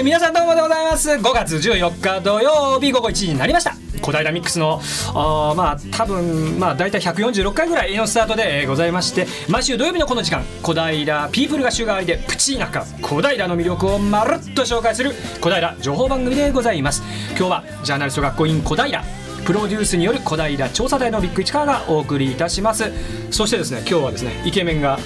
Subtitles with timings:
[0.00, 1.10] ー、皆さんどうもでございます。
[1.10, 3.74] 5月14日土曜日午後1時になりました。
[4.00, 4.80] 小平ミックスの
[5.14, 17.02] あまあ多分まあ大体146回ぐらいのスタートでございまして毎週土曜日のこの時間小平ピープルが週替わりでプチ田舎小平の魅力をまるっと紹介する小平情報番組でございます。
[17.36, 19.04] 今日はジャーナリスト学校員小平。
[19.44, 22.92] プロデュースによる小平調査隊のビッグ市川がお送りいたします。
[23.30, 24.98] そしてですね今日はですねイケメンが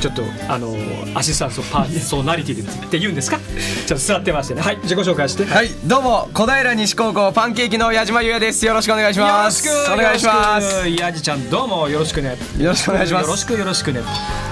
[0.00, 0.74] ちょっとあの
[1.14, 3.38] アシスタントパーソナリティって言うんですか？
[3.86, 4.60] ちょっと座ってましてね。
[4.62, 4.76] はい。
[4.82, 5.44] 自己紹介して。
[5.46, 5.68] はい。
[5.84, 8.64] どうも小平西高校パンケーキの矢島優也です。
[8.66, 9.66] よろしくお願いします。
[9.66, 10.88] よろしくお願いします。
[10.88, 11.88] やじちゃんどうも。
[11.88, 12.36] よろしくね。
[12.58, 13.22] よろしくお願いします。
[13.24, 14.00] よろしくよろしくね。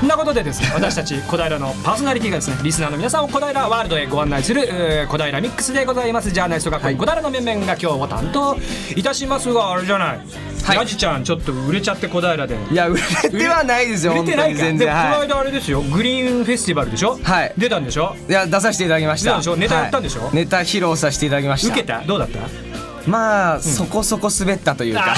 [0.01, 6.31] そんなことでですね 私たち小平のパーソナリティがですねリスナーの皆さんを小平ワールドへご案内するえー小平ミックスでございます。
[6.31, 8.57] ジャーナリスト学校員小平の面々が今日も担当
[8.97, 10.19] いたしますがあれじゃない。
[10.65, 10.77] はい。
[10.79, 12.57] やじちゃんちょっと売れちゃって小平で。
[12.71, 14.59] いや売れてはないですよ売れてないか。
[14.61, 15.81] 全でもこの然はい間あれですよ。
[15.83, 17.19] グリーンフェスティバルでしょ？
[17.23, 17.53] はい。
[17.59, 18.15] 出たんでしょ？
[18.29, 19.31] いや出させていただきました。
[19.31, 19.57] 出たでしょ？
[19.57, 20.25] ネタやったんでしょ？
[20.25, 20.37] はい。
[20.37, 21.73] ネタ披露させていただきました。
[21.75, 22.01] 受けた？
[22.03, 22.64] どうだった？
[23.07, 25.15] まあ、そこそこ滑ったというか。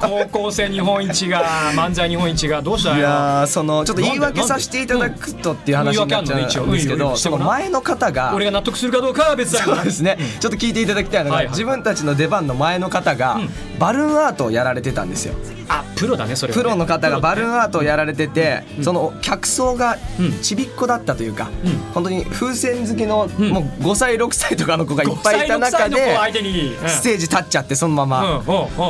[0.00, 13.38] 高校生日本一が漫才日本一がどうしたよいやーそのちょっと言い訳させていただくとっていう話になっちゃうんですけどその前の方が俺が納得するかどうかは別だそうですね、ちょっと聞いていただきたいのが、自分たちの出番の前の方が、
[13.78, 15.34] バルーンアートをやられてたんですよ。
[15.68, 18.84] あプロだねそれプロの方がバルーンアートをやられてて、うん。
[18.84, 20.40] その客層がうん。
[20.40, 21.72] ちびっこだったというか、うん。
[21.92, 23.50] 本当に風船好きの、ん。
[23.50, 26.74] もう5歳6歳とかの子がいっぱいいた5歳中6歳の子で相手に。
[26.74, 28.42] うんステージ立っちゃってそのまま、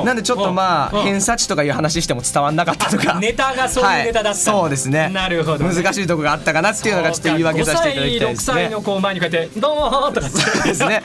[0.04, 3.18] なんでちょっとまあうん偏差値とかいう話しても伝わんなかったとか。
[3.20, 5.08] ネタがそういうネタだったそうですね。
[5.08, 5.74] なるほどね。
[5.74, 10.28] 難しいとこがあったかなっていうのがちょっと言い訳させていただきたいです5歳6ね歳の子を前にこうやって「どうも」とか
[10.64, 11.02] ですね。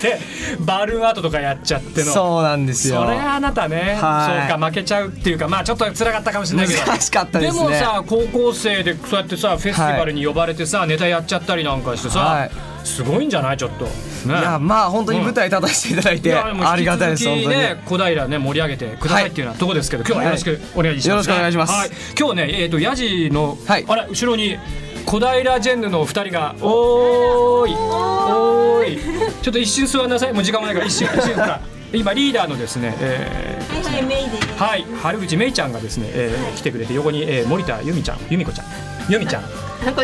[0.60, 2.12] バルーンアートとかやっちゃっての。
[2.12, 3.04] そうなんですよ。
[3.04, 4.48] それはあなたね、はい。
[4.48, 6.86] そうか負けちゃうっていうかまあちょっと辛かったかもしれないけど。
[6.86, 7.64] 難しかったですね。
[7.64, 13.58] もさ高校生でそうやってさフェスティバルに呼ばれてさ、ネタやっちゃったりなんかしてさ、はいすごいんじゃない？
[13.58, 13.92] ちょっと、ね、
[14.28, 17.56] いやまあ本当に舞台立たせていただいて、いやでもありがたいです本当に、
[17.86, 21.12] 小平ね盛り上げてくださいっていうようなとこですけど、今日はよろしくお願いします、ね。
[21.12, 21.74] よろしくお願いします。
[21.74, 21.90] はい、
[22.20, 23.86] 今日ねえっ、とヤジの、はい。
[23.88, 24.58] あれ後ろに
[25.06, 27.76] 小平ジェンヌのお二人がおーい。
[27.76, 29.00] おーい。
[29.42, 30.34] ちょっと一瞬座んなさい。
[30.34, 31.62] もう時間もないから一瞬一瞬ほら
[31.94, 34.48] 今リーダーのですね、えーはいはい、メイです。
[34.58, 38.66] はい、春口めいちゃんがですね、えー来てくれて横に、えー森田由美ちゃん、由美子ちゃん、
[39.10, 39.44] 由美ちゃん、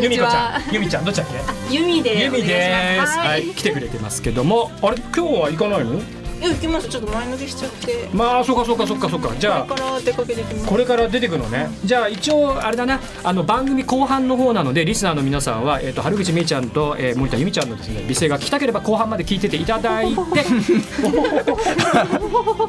[0.01, 1.27] 由美子ちゃん、由美ちゃんどっちだっ
[1.69, 1.73] け？
[1.73, 2.23] ユミで。
[2.23, 3.17] 由美です。
[3.17, 3.23] は。
[3.23, 4.97] はいい、来てくれてますけども、あれ？
[5.15, 6.01] 今日は行かないの？
[6.39, 6.87] いや、行きます。
[6.87, 8.09] ちょっと前乗りしちゃって。
[8.13, 9.35] まあそうかそうかそうかそうか。
[9.37, 10.67] じゃあこれから出かけてきます。
[10.67, 11.69] これから出てくのね。
[11.83, 20.21] じゃあ一応あれだな、あの番組後半の方なのでリスナーの皆さんはえっ、と春口めいちゃんと、えー、森田由美ちゃんのですね美声が聞きたければ後半まで聞いてていただいて、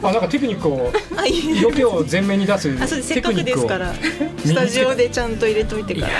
[0.02, 3.08] あなんかテクニックをあ、いい色気を前面に出すあ、そうです。
[3.08, 3.94] せテっかくクニックをですから。
[4.44, 6.12] スタジオでちゃんと入れといてから。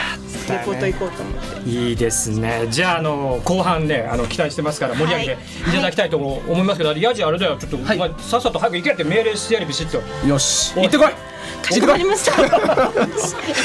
[0.51, 1.71] レポート行こうと思って。
[1.71, 2.67] いいですね。
[2.71, 10.27] じゃああの後半ねあの期待してますから盛り上げていただきたいと思いますけど、ヤジあれだよちょっと、はいお前さっさと早く行けって命令してやるビシッと。
[10.27, 11.09] よし行ってこい
[11.67, 12.37] かしこまりました。
[12.37, 13.09] 行っ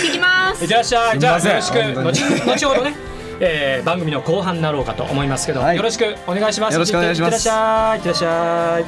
[0.02, 0.68] てきますいっ。
[0.68, 1.20] てらっしゃい。
[1.20, 2.96] じゃあよろしく後ほどね。
[3.40, 6.74] えー、番組の後半になろうかと思いますけど、はいよろしくお願いします。
[6.74, 7.98] よろしくお願いしますいってらっしゃい。
[7.98, 8.86] いってらっしゃい。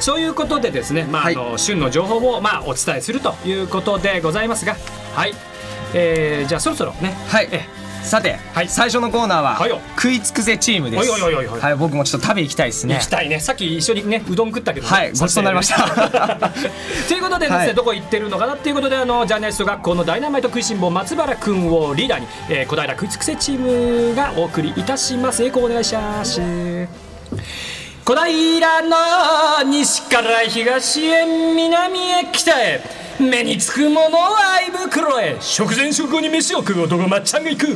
[0.00, 4.76] そういうことでですね、まあ、はいあの旬の情報をまあお伝えするということでございますが、
[5.14, 5.34] はい。
[5.94, 7.64] えー、じゃあそろそろね、はいえ
[8.06, 8.68] さて、はい。
[8.68, 9.80] 最初のコーナーは、はいよ。
[9.96, 11.10] 食いつくぜチームです。
[11.10, 12.94] はい僕もちょっと食べ行きたいですね。
[12.94, 13.40] 行きたいね。
[13.40, 16.50] さっき一緒にねうどん食ったけどね、はいごちそうになりました。
[17.08, 17.74] ということでですね、はい。
[17.74, 25.44] どこ行ってるのかなっていうことであのジャーナリスト学校のダイナマイト食いしん坊松原くんをリーダーに、えー、小平食いつくせチームがお送りいたします。
[25.44, 27.75] エコーお願いします。
[28.06, 28.96] 小平の
[29.68, 32.80] 西から東へ南へ北へ。
[33.18, 35.36] 目につくものは胃袋へ。
[35.40, 37.66] 食前食後に飯を食う男まっちゃんが行く。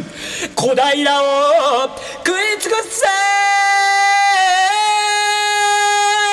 [0.55, 1.89] 小平を
[2.25, 3.07] 食い尽くせ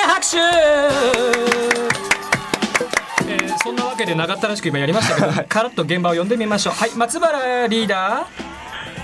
[0.06, 0.36] 拍手。
[3.32, 6.74] えーそんなわけで長ったらしく今やりましたけど、 カラッと現場を呼んでみましょう。
[6.74, 8.57] はい、松原リーダー。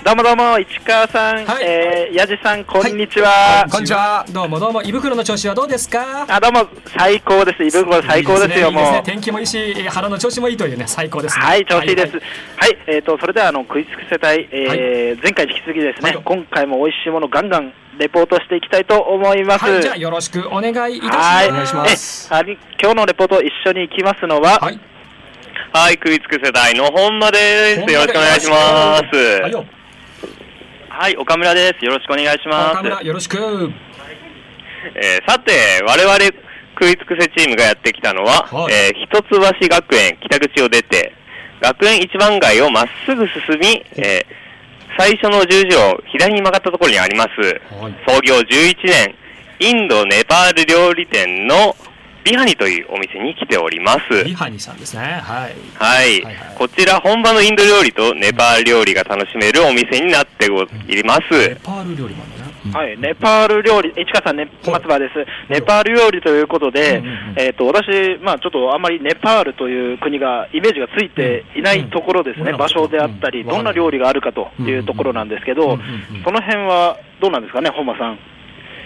[0.05, 3.65] どうもどうも、市川さん、はいえー、やじさん、こんにちは。
[3.71, 6.27] こんにちはどうもどうも、胃袋の調子はどうですか？
[6.29, 7.63] あ、どうも、最高です。
[7.63, 9.03] イブコ最高ですよ、いいねもう。
[9.03, 11.43] 天気もいいし、えー腹の調子もいいというね、最高ですね。
[11.43, 12.13] はい、調子いいです。
[12.17, 12.21] は
[12.57, 19.65] はいい、えっ、と、それでは、あの、食いつく世帯、えー前回に引き続きですね、はい今回も美味しいものガンガンレポートしていきたいと思います。
[19.65, 22.31] はい、じゃあよろしくお願いいたします。
[22.31, 24.79] はい今日のレポート一緒に行きますのは、はい。
[25.73, 27.91] はい、食いつく世代の本間です。
[27.91, 29.84] よろしくお願いします。
[30.97, 31.83] はい岡村です。
[31.83, 32.71] よろしくお願いします。
[32.71, 33.37] 岡村よろしく。
[33.37, 36.15] えーさて、我々
[36.79, 41.11] 食いつくせチームがやってきたのは、はいえー一橋学園北口を出て、
[41.59, 44.25] 学園一番街をまっすぐ進み、えー
[44.97, 47.41] 最初の十字を左に曲がったところにあります、
[47.75, 49.15] はい創業11年、
[49.59, 51.75] インド・ネパール料理店の
[52.25, 54.23] ビハニというお店に来ております。
[54.25, 55.21] ビハニさんですね。
[55.21, 55.53] はい。
[55.75, 56.55] はい、はいはい。
[56.57, 61.49] こちら本場のインド料理とネパール料理が楽しめるお店になっております。
[61.49, 62.51] ネパール料理なんだね。
[62.65, 62.71] うん。
[62.71, 67.35] はい、ネパール料理、市川さん、ね、松葉です、ネパール料理ということで、うんうんうん。
[67.37, 73.49] えー、と私、まあ、ちょっとあんまりネパールという国が、イメージがついていないところですね、うん場所であったり、うん。
[73.49, 73.63] どん。
[73.63, 75.29] な料理があるかというところなん。
[75.29, 75.69] ですけど、うん。
[75.73, 75.79] うん。
[76.17, 76.23] うん。
[76.23, 77.41] その辺はどうなん。
[77.43, 78.17] ですかね、本間さん。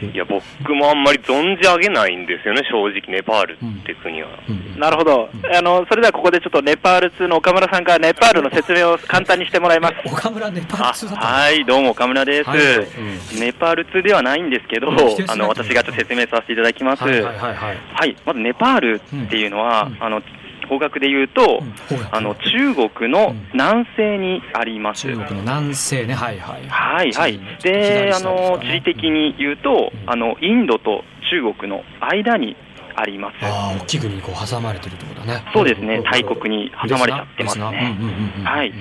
[0.01, 4.30] いや、僕もあんまり存じ上げないんですよね、正直、ネパールって国は。
[4.48, 4.80] うん。
[4.80, 9.96] なるほど、あのそれではここでちょっとネパール通の岡村さんからネパールの説明を簡単にしてもらいます。
[10.07, 11.28] 岡村ネパールあ通だったの？
[11.28, 12.60] はい、どうも岡村です、はい。
[12.60, 13.40] はいうん。
[13.40, 14.90] ネパール通ではないんですけど、
[15.28, 17.04] あの私がちょっと説明させていただきます。
[17.04, 17.56] はいは、はいいはい。
[17.94, 20.04] はいまずネパールっていうのは、うん。
[20.04, 20.22] あの
[20.69, 21.74] 方角で言うと、うん
[22.12, 25.01] あの中国の南西にあります。
[25.07, 26.13] 中国の南西ね。
[26.13, 26.68] はいはい。
[26.68, 27.39] はいはい。
[27.62, 30.10] で、あの地理的に言うと、うん。
[30.10, 32.56] あのインドと中国の間に
[32.95, 33.36] あります。
[33.42, 35.44] ああ大きい国にこう挟まれてるってことだね。
[35.54, 37.98] そうですね、大国に挟まれちゃってますね。
[38.44, 38.74] はい。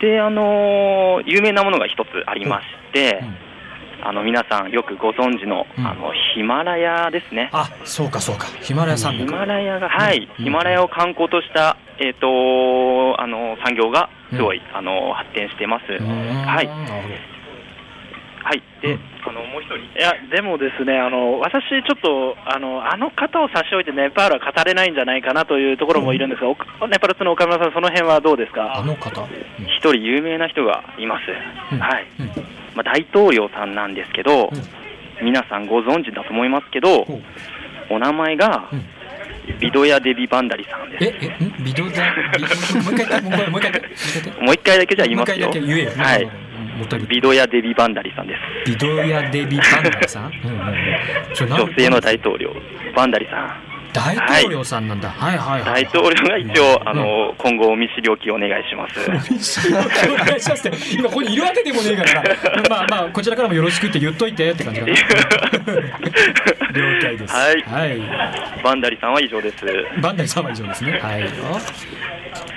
[0.00, 3.45] で、あの有名なものが一つありまして、うん
[4.06, 5.84] あの皆さんよくご存知の、うん。
[5.84, 7.50] あのヒマラヤですね。
[7.52, 8.46] あそうかそうか。
[8.62, 10.44] ヒマラヤ山ヒ脈マラヤが、はい、うん。
[10.44, 15.86] ヒマラヤを観光とした、えっ、と、あの産業がすごい、あの発展してます。
[15.90, 16.06] うーん。
[16.46, 18.62] はい、はい。
[18.80, 19.00] で、うん。
[19.26, 19.78] あのもう一人。
[19.78, 26.54] いや、でもですね、あの私、ちょっとあのあの方を差し置いてネパールは語れないんじゃないかなというところもいるんですが、お
[26.86, 28.70] ネパール通の岡村さん、その辺はどうですか？
[28.76, 29.22] どあの方。
[29.22, 29.28] うん。
[29.64, 31.74] 一人有名な人がいます。
[31.74, 31.80] うん。
[31.80, 32.06] はい。
[32.76, 34.62] うんまあ、大統領さんなんですけど、うん。
[35.24, 37.06] 皆さんご存知だと思いますけど、
[37.88, 38.84] お名前が、うん。
[39.60, 41.04] ビドヤ・デビ・バンダリさんです。
[41.04, 41.64] ええん？
[41.64, 42.42] ビドだビ
[42.82, 43.80] もう一回もう一回
[44.40, 44.96] もう一回だけ？
[44.96, 45.46] じゃあ言いますよ。
[45.46, 45.66] もう一回だけ。
[45.66, 45.90] 言えよ。
[45.96, 46.28] はい。
[47.08, 48.34] ビドヤ・デビ・バンダリさんで
[48.66, 48.70] す。
[48.70, 50.32] ビドヤデビバンダリさん？
[51.38, 52.52] 女性の大統領、
[52.94, 53.75] バンダリさん。
[53.96, 55.10] 大統領さんなんだ。
[55.10, 55.38] はい。
[55.38, 59.00] はいはい大統領が一応、あの、今後、見知りおきお願いします。
[59.08, 59.20] お願
[60.36, 60.76] いしますって。
[60.94, 62.22] 今ここにいるわけでもねえから。
[62.22, 62.28] な
[62.68, 64.92] まあまあこちらからもよろしくって言っといてって感じかな。
[64.92, 64.98] 了
[67.02, 67.34] 解です。
[67.34, 67.62] はい。
[67.62, 68.00] はい。
[68.62, 69.64] バンダリさんは以上です。
[70.00, 71.00] バンダリさんは以上ですね。
[71.02, 71.22] はい。
[71.22, 71.60] えー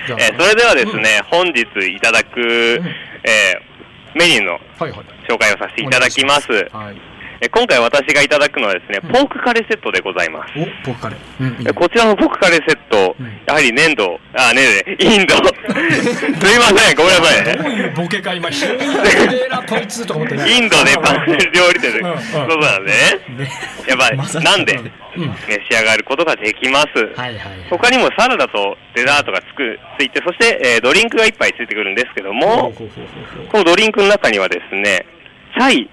[0.10, 2.82] それではですね、本日いただく、
[3.24, 3.70] えー
[4.16, 4.92] メニューのはいはい。
[5.30, 6.52] 紹介をさせていただきます。
[6.74, 7.09] はい
[7.42, 10.54] えー今回私がいただくのはですね、ポークカレーセットでございます。
[10.60, 11.68] おポークカレー。
[11.68, 15.36] うんこちらのポークカレーセットうん、やはり粘土、あ、ねね、インド。
[15.40, 17.46] すいません、ごめんなさい。
[17.46, 17.64] ね。
[17.64, 18.78] どういうボケか今ひどい
[19.50, 20.50] なこいつとか思ってね。
[20.50, 23.46] インドネパール料理店で、そうなんでね。
[23.46, 23.52] ね。
[23.88, 25.36] やっぱ り、なんでうん。
[25.48, 26.88] 召し上がることができます。
[27.16, 27.40] はいはい
[27.70, 32.74] 他にもサラダとデザートがつくついて、そして、えードリンクが一杯ついてくるんですけども、
[33.52, 35.06] このドリンクの中にはですね、
[35.58, 35.90] チャイ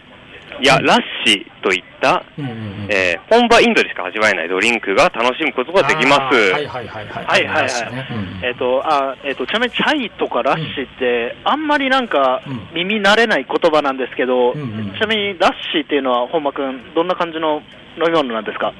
[0.65, 2.87] やラッシーといった、うんうんうん。
[2.91, 6.37] えー本場インドでしか味わえないドリンクが楽しむことができます。
[6.53, 7.47] はいはいはいはいはい。
[7.47, 8.09] はいはいね。
[8.11, 12.69] うんえっ、とあえっ、とちなみにチャイとかラッシーって、あんまりなんかうん。
[12.75, 17.63] 耳慣れない言葉なんですけど、うんうんちなみにラッシーっていうのは本間君どんな感じの
[17.99, 18.73] 飲み物なんですか？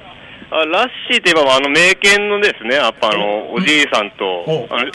[0.49, 4.89] あラッシーといえば、あの、名犬のですね、やっぱあの、おじいさんとお、あの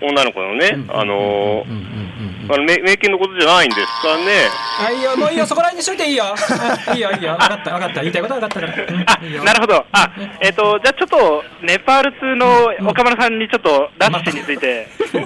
[0.00, 1.84] 女の子のね、あのうんうんうん
[2.28, 4.48] うんあの名名犬のことじゃないんですかね。
[4.86, 5.16] あいいよ。
[5.16, 5.46] もういいよ。
[5.46, 6.24] そこら辺にしといていいよ。
[6.26, 7.36] あいいよいいよ。
[7.38, 8.00] 分 かった分かった。
[8.00, 9.44] 言いたいことは分かったから。
[9.44, 10.10] なるほど、あ
[10.40, 14.88] えっ、とじゃあちょっとネパール通の岡村さんにちょっとラッシーについて。
[15.14, 15.20] ラ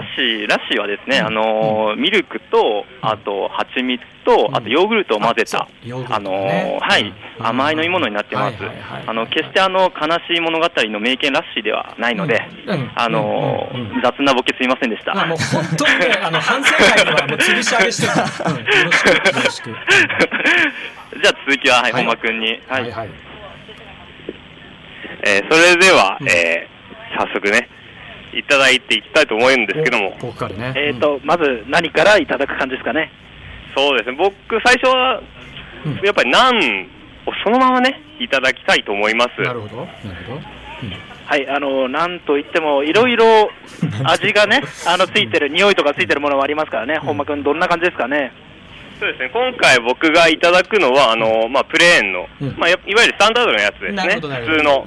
[0.00, 5.68] ッシー、ラッシーはですね、あのーミルクと、あと、蜂蜜と、あと、ヨーグルトを混ぜた
[6.10, 7.46] あのーはい、うん。
[7.46, 8.56] 甘い飲み物になってます。
[9.06, 12.42] あの、決してあの、悲しい物語の名犬ラッシーではないので
[12.94, 13.68] あの
[14.02, 15.14] 雑なボケすいませんでした。
[15.14, 18.12] まあもう本当にね あの反省会ではもう吊るし上げしてる
[18.50, 19.76] うんよろしくよろしくうん
[21.22, 22.60] じゃあ続きは、はい、はい本間くんに。
[22.68, 22.82] はい。
[22.82, 23.08] はいはい
[25.26, 26.74] えーそれでは、うんえー
[27.16, 27.68] 早速ね、
[28.32, 33.12] いただいていきたいと思うんですけども、ポークカレーねえっ、と、まず何からいただく感じですかね？
[33.76, 34.34] そうですね、僕、
[34.66, 35.20] 最初は
[35.86, 36.88] うん、やっぱりナン
[37.26, 39.40] をそのままね、いただきたいと思います。
[39.42, 40.40] なるほどなるほど
[41.26, 43.50] はい、あのなんといっても、いろいろ
[44.04, 48.32] 味がね、あのついてる、匂いとかついてるものはありますからね、本間君、どんな感じですかね？
[49.00, 52.56] そうですね、今回僕がいただくのは、あの、まあ、プレーンの、うん。
[52.56, 54.84] まあ、やいわゆるスタンダードのやつですね、普通の。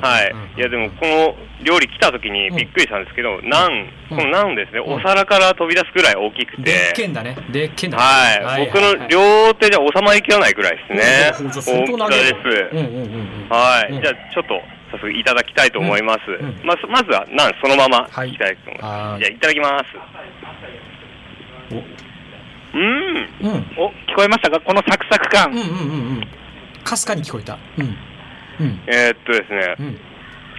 [0.00, 0.30] はい。
[0.30, 0.60] うん。
[0.60, 4.92] いや、でも、この料理来た時にびっくりしたんですけど、ナン、このナンですね、うん。
[4.94, 7.36] お皿から飛び出すくらい大きくでっけて、んだね。
[7.50, 8.44] でっけんだね。
[8.44, 11.32] はい、僕の両手じゃ収まりきらないくらいですね。
[11.40, 12.76] うん大きさるです。
[13.50, 14.02] はい、うん。
[14.02, 16.20] じゃあちょっと早速いただきたいと思います。
[16.30, 16.46] うん。
[16.46, 16.60] うん。
[16.64, 18.32] まずまずはナンそのままはい。
[18.32, 18.92] いただきたいと思います。
[19.12, 19.84] はいじゃあいただきます。
[22.74, 23.48] うん。
[23.48, 23.66] うん。
[23.78, 24.60] お聞こえましたか？
[24.60, 26.28] このサクサク感、うんうんうんうん。
[26.84, 27.58] かすかに聞こえた。
[27.78, 27.96] うん。
[28.60, 28.80] うん。
[28.86, 29.76] えーっとですね。
[29.78, 29.98] うん。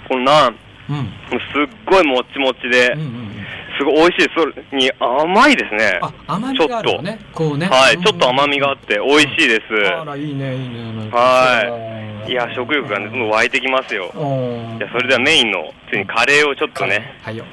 [0.10, 0.56] このナン
[0.90, 1.14] うん。
[1.32, 2.94] すっごいもちもちで。
[2.94, 3.32] うんうんうん
[3.78, 4.30] すごい美味しい。
[4.36, 6.00] それに甘いですね。
[6.02, 7.20] あ甘みがあるのね。
[7.34, 7.68] こうね。
[7.68, 9.94] はいちょっと甘みがあって美味しいです。
[9.94, 11.10] あらいいねいいね。
[11.12, 12.32] はい。
[12.32, 14.12] いや食欲がねどんどん湧いてきますよ。
[14.16, 17.38] おじゃあそれではメインのついにカレーをちょっとねはい。
[17.38, 17.46] よ。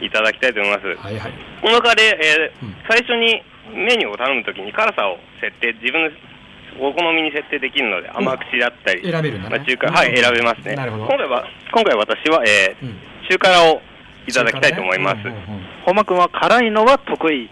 [0.00, 0.86] いただきたいと思います。
[0.86, 1.32] はいはい。
[1.60, 2.74] このカレー、えーうん。
[2.88, 3.42] 最初に
[3.74, 6.10] メニューを頼むときに辛さを設定自分の
[6.88, 9.56] お好みに設定できるので甘口だったり、選べるんだね。
[9.58, 10.74] まあ、中華はい選べますね。
[10.74, 11.04] なるほど。
[11.04, 12.96] 今回は今回私は、えーうん。
[13.28, 13.82] 中辛を
[14.26, 17.50] いただきたいと思います、うんうんうん本間君は辛いのは得意。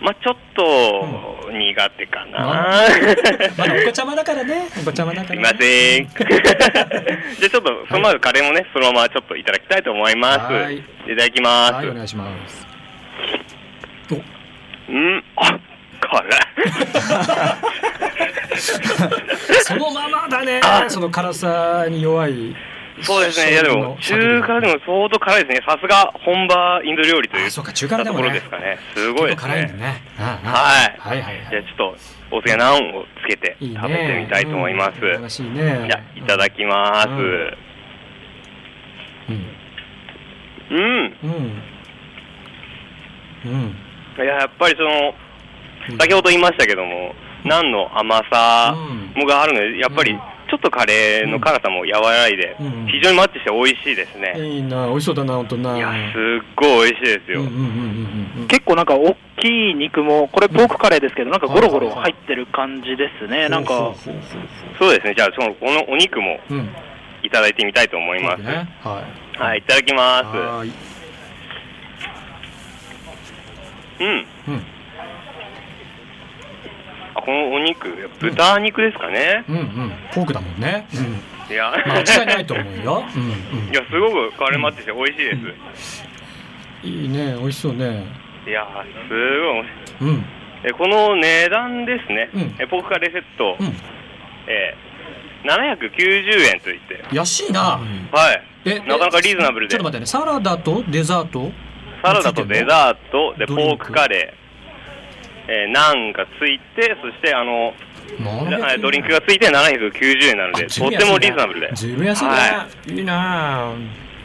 [0.00, 2.88] まあちょっと苦手かな、
[3.58, 4.68] まだお子ちゃまだからね。
[4.80, 5.44] お子ちゃまだからね。
[5.44, 6.08] すいません。
[7.36, 10.38] じゃあちょっとそのままカレーもねそのままちょっといただきたいと思います。
[10.52, 10.78] はい。
[10.78, 12.66] いただきます、はいお願いします。
[14.88, 15.24] うん。
[15.36, 15.58] あ
[16.00, 16.30] 辛い。
[19.62, 20.60] そのままだね。
[20.88, 22.56] その辛さに弱い
[23.02, 29.78] そうですね、いやでも、中華でも相当辛いですね、さすが本場インド料理というあそうか中華でとこもねろですかね、すごいで辛いんだね。
[29.80, 31.18] ねああはい。
[31.20, 31.46] はいはいはい。
[31.50, 31.76] じゃあちょっ
[32.30, 33.80] と、お次はナンをつけていいね。
[33.80, 35.00] 食べてみたいと思います。
[35.02, 35.86] うん楽しいね。
[35.88, 37.08] じゃあいただきます。
[37.08, 37.56] うん。
[39.28, 39.46] うん。
[40.70, 41.62] うん、うん。
[43.44, 43.76] うん。
[44.16, 45.14] いや、やっぱりその、
[45.98, 47.14] 先ほど言いましたけども、
[47.44, 48.74] ナンの甘さ
[49.14, 54.34] もがあるので、やっぱりうんちょっとカレーの辛さも和らいでうん、非常にマッチして美味しいですね。
[54.36, 55.76] いいな美味しそうだな本当な。
[55.76, 57.40] いや、すっごい美味しいですよ。
[57.40, 57.54] うんうん。
[57.54, 57.66] うんう
[58.38, 58.48] んうん。
[58.48, 63.48] 結構なんか大きい肉もこれポークカレーですけどなんかゴロゴロ入ってる感じですね。
[63.48, 63.94] なんか
[64.78, 66.40] そうですね、じゃあそのこのお肉も
[67.22, 68.42] いただいてみたいと思います。
[68.42, 68.68] ね。
[68.82, 69.04] は
[69.38, 70.74] はい、いただきます。
[74.00, 74.26] うん。
[74.48, 74.79] うん
[77.14, 77.88] あこのお肉、
[78.20, 79.44] 豚肉ですかね？
[79.48, 79.92] うんうん。
[80.12, 80.86] ポークだもんね。
[80.94, 81.52] うん。
[81.52, 83.04] いや、間違いないと思うよ。
[83.16, 83.72] うんうん。
[83.72, 85.36] いや、すごくカレーマッチして美味しいで
[85.76, 86.04] す。
[86.82, 88.06] いいね美味しそうね。
[88.46, 88.66] いや、
[89.08, 89.62] すごい。
[89.62, 90.04] 美味しい。
[90.04, 90.24] うん。
[90.62, 92.54] えこの値段ですね、うん。
[92.58, 93.66] えポークカレーセット、うん。
[94.46, 97.60] えー、790円といって、安いな。
[97.62, 99.72] はい、えなかなかリーズナブルで。
[99.72, 100.06] ちょっと待ってね。
[100.06, 101.50] サラダとデザート？
[102.02, 104.39] サラダとデザートでポークカレー、
[105.50, 107.74] えーナンがついて、そしてあの
[108.18, 111.70] 700円ドリンクがついて790円なので、とってもリーズナブルで。
[111.74, 112.98] ずいぶん安いね、、はい。
[113.00, 113.72] いな。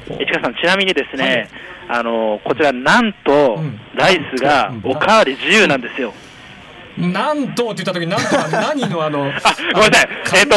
[0.08, 1.50] 市川さんちなみにですね、
[1.90, 3.80] あのこちらなんとうん。
[3.96, 6.14] ライスがおかわり自由なんですよ、
[6.98, 9.32] なんとって言った時なんとは何のあのあ
[9.74, 10.10] ごめんなさい。
[10.12, 10.56] えっ、感動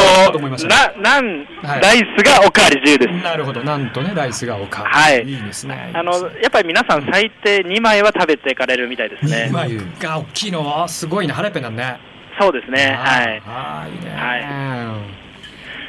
[0.51, 1.81] かとななん、はい。
[1.81, 3.25] ライスがおかわり自由です。
[3.25, 3.65] なるほど。
[3.65, 4.95] なんとねライスがおかわり。
[4.95, 5.25] はい。
[5.25, 5.93] いいですね。
[5.95, 9.49] あのやっぱり皆さん最低2枚は食べていかれるみたいですね。
[9.51, 10.83] 2枚が大きいの。
[10.85, 11.33] あすごいね。
[11.33, 11.99] 腹いっぺんなんね。
[12.41, 12.97] そうですね。
[12.97, 13.43] はい。
[13.45, 14.11] あーいいね。
[14.13, 15.05] は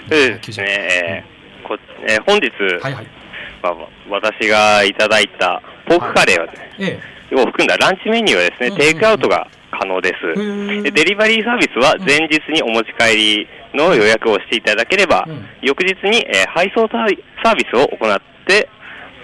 [0.07, 0.09] い。
[0.09, 1.77] でですね、えーこ
[2.07, 2.49] えー本日、
[2.81, 3.07] はいはい。
[3.61, 3.75] まあ、
[4.09, 6.47] 私がいただいたポークカレーは、
[6.79, 6.99] え
[7.35, 10.39] を含んだランチメニューはですね、テイクアウトが可能です。
[10.39, 15.45] ーでデリバリーサービスは前日にお持ち帰りの予約をしていただければ、うん。
[15.61, 18.67] 翌日に、えー配送サービスを行って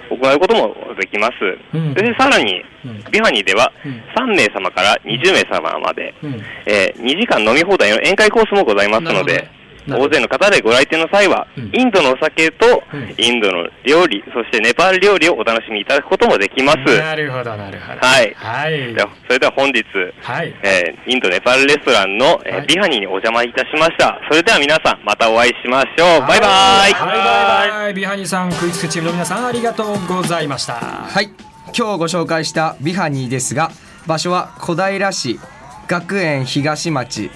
[0.09, 1.33] 行うこともできます。
[1.73, 1.93] うん。
[1.93, 2.97] でさらに、うん。
[3.11, 4.03] ビファニーではうん。
[4.15, 6.41] 3名様から20名様まで、うん。
[6.65, 9.47] えー2時間飲み放題の宴会コースもございますので、
[9.87, 11.71] 大勢の方でご来店の際は、うん。
[11.73, 13.13] インドのお酒とうん。
[13.17, 16.77] インドの料理、そしてネパール料理をお楽しみいただくこともできます。
[16.99, 17.99] なるほどなるほど。
[17.99, 18.33] はい。
[18.35, 18.93] はい。
[18.93, 19.83] ではそれでは本日、
[20.21, 20.53] はい。
[20.63, 22.67] えーインドネパールレストランの、えーはい。
[22.67, 24.19] ビハニーにお邪魔いたしました。
[24.29, 26.27] それでは皆さん、またお会いしましょう。
[26.27, 26.49] バイバイ。
[26.49, 27.93] はいバイバイ。
[27.93, 30.73] ビハニーさんクイズチームの皆さんありがとうございました。
[30.73, 31.29] はい。
[31.77, 33.69] 今日ご紹介したビハニーですが
[34.07, 35.39] 場所は小平市
[35.87, 37.29] 学園東町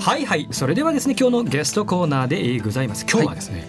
[0.00, 0.48] はいはい。
[0.50, 3.06] それではですね今日のゲストコーナーでえーございます。
[3.10, 3.64] 今日はですね、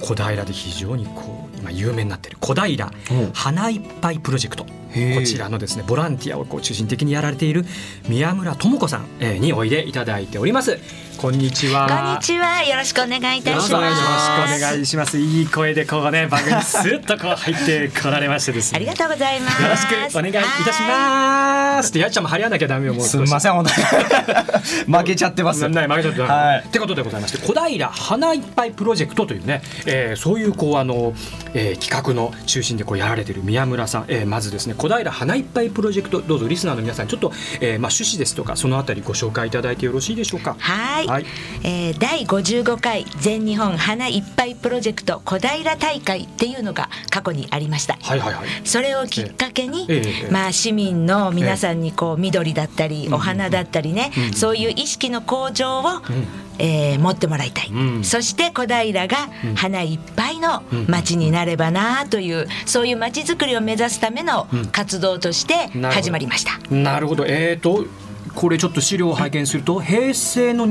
[0.00, 2.38] 小平で非常にこう今有名になっている。
[2.40, 2.90] 小平
[3.32, 4.64] 花いっぱいプロジェクト。
[4.64, 7.66] こちらのですねボランティアをこう中心的にやられている
[8.08, 10.78] 宮村智子さんえーにおいでいただいております
[11.18, 11.88] こんにちは。
[11.88, 12.62] こんにちは。
[12.64, 13.72] よろしくお願いいたします。
[13.72, 15.18] よろしくお願いします。
[15.18, 18.76] いい声でこうね番組にスッとこう入ってこられましてですね。
[18.76, 19.62] ありがとうございます。
[19.62, 21.88] よろしくお願いいたします。
[21.90, 26.64] ってやっちゃんも張り合わなきゃダメよもうすみません 負けちゃってますない負けちゃってはい。
[26.66, 31.14] ってことでございまして小平花いっぱいプロジェクトというね、えーそういうこうあの、
[31.54, 40.56] えー企画の中心でこうやられている宮村さん、えーまずですね小平花いっぱいプロジェクトどうぞリスナーの皆さんちょっと、えーまあ趣旨ですとかそのあたりご紹介いただいてよろしいでしょうか？
[40.58, 41.24] はい、はい。
[41.64, 47.96] えー第55回全日本花いっぱいプロジェクト小平大会っていうのが過去にありました。
[48.02, 48.46] はいはいはい。
[48.64, 50.02] それをきっかけに、ええ。
[50.06, 50.30] ええ。
[50.30, 56.02] まあ市民の皆さんにこう緑だったり、お花だったりね、うんそういう意識の向上を、ん。
[56.58, 58.04] えー持ってもらいたい、うん。
[58.04, 59.54] そして小平がうん。
[59.54, 64.66] 花いっぱいのうん街になればなという、そういう街づくりを目指すためのうん。
[64.66, 66.58] 活動として始まりました。
[66.74, 67.24] なるほど。
[67.26, 67.86] えーと
[68.36, 70.66] これちょっと資料を拝見すると平成の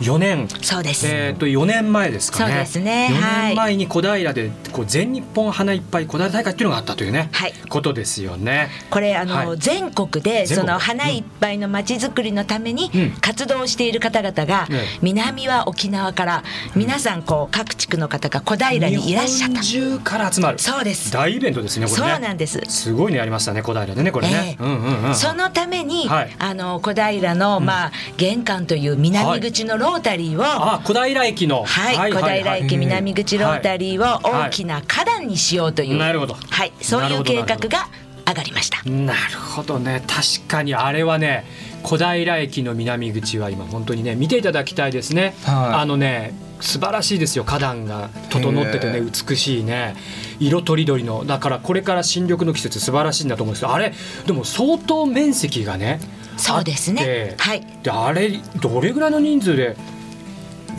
[0.00, 0.48] 24年。
[0.62, 2.52] そうです、えー、と4年前ですかね。
[2.52, 3.08] そうですね。
[3.12, 3.46] 4はい。
[3.48, 7.52] 年前に小平でこう全日本花いっぱい小平大会っていうのがあったというね、はい。
[7.68, 8.68] ことですよね。
[8.90, 9.58] これあの、はい。
[9.58, 13.10] 全国でその花いっぱいのまちづくりのためにうん。
[13.20, 14.98] 活動している方々が、ええ。
[15.02, 19.60] 南は沖縄から皆さんこう各地区の方が小平にいらっしゃった。
[19.62, 20.58] 中から集まる。
[20.58, 21.10] そうです。
[21.12, 22.18] 大イベントですねこれそうね。
[22.18, 22.60] なんです。
[22.68, 24.56] すごいのやりましたね小平でねこれね。
[24.60, 24.64] ええ。
[24.64, 25.14] うんうんうん。
[25.14, 26.36] そのために、はい。
[26.38, 31.64] あの小平の、まあ玄関という南口のロータリーを、あ小平駅の。
[31.64, 36.34] はい、小平駅南口ロータリーをはい大きな花壇にしようという、なるほど。
[36.34, 37.88] はい、そういう計画が
[38.26, 38.82] 上がりました。
[38.90, 40.02] なるほどね。
[40.06, 41.44] 確かにあれはね
[41.82, 45.80] 小平駅の南口は今本当にね見ていただきたいですね、はい。
[45.80, 47.44] あのね素晴らしいですよ。
[47.44, 49.94] 花壇が整っててねへ美しいね。
[50.40, 51.24] 色とりどりの。
[51.24, 53.92] だからこれから新緑の季節素晴らしいんだと思うんですけどあれ
[54.26, 56.00] でも相当面積がね
[56.36, 57.34] そうですね。
[57.38, 57.66] はい。
[57.82, 59.76] であれどれぐらいの人数で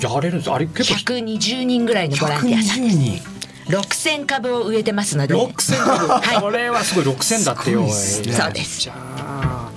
[0.02, 0.50] やれるんです？
[0.50, 2.98] かあれ結構120人ぐらいのボランティアさんです。
[2.98, 3.38] 人。
[3.67, 6.41] 6000株を植えてますので、6000株、はい。
[6.41, 7.82] これはすごい6000だってよ。
[7.82, 8.80] ねそうです。
[8.80, 9.72] じゃあ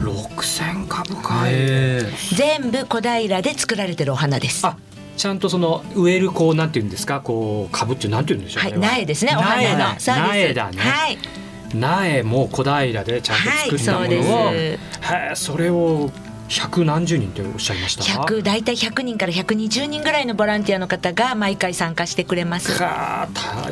[0.00, 2.02] 6000株かへ
[2.34, 4.66] 全部小平で作られてるお花です。
[4.66, 4.76] あ
[5.16, 7.20] ちゃんとその植えるこうなんていうんですか？
[7.20, 8.62] こう株ってなんていうんでしょう？
[8.64, 9.32] はい、苗ですね。
[9.36, 10.00] お花苗だの。
[10.00, 10.28] そうです。
[10.32, 11.18] 苗だね、はい。
[11.74, 14.52] 苗も小平でちゃんと作ったものを、は
[15.32, 16.10] いそれを
[16.50, 22.76] 百何十人っておっしゃいました？100大体100人から120人ぐらいのボランティアの方が毎回参加してくれます。
[22.80, 23.28] 大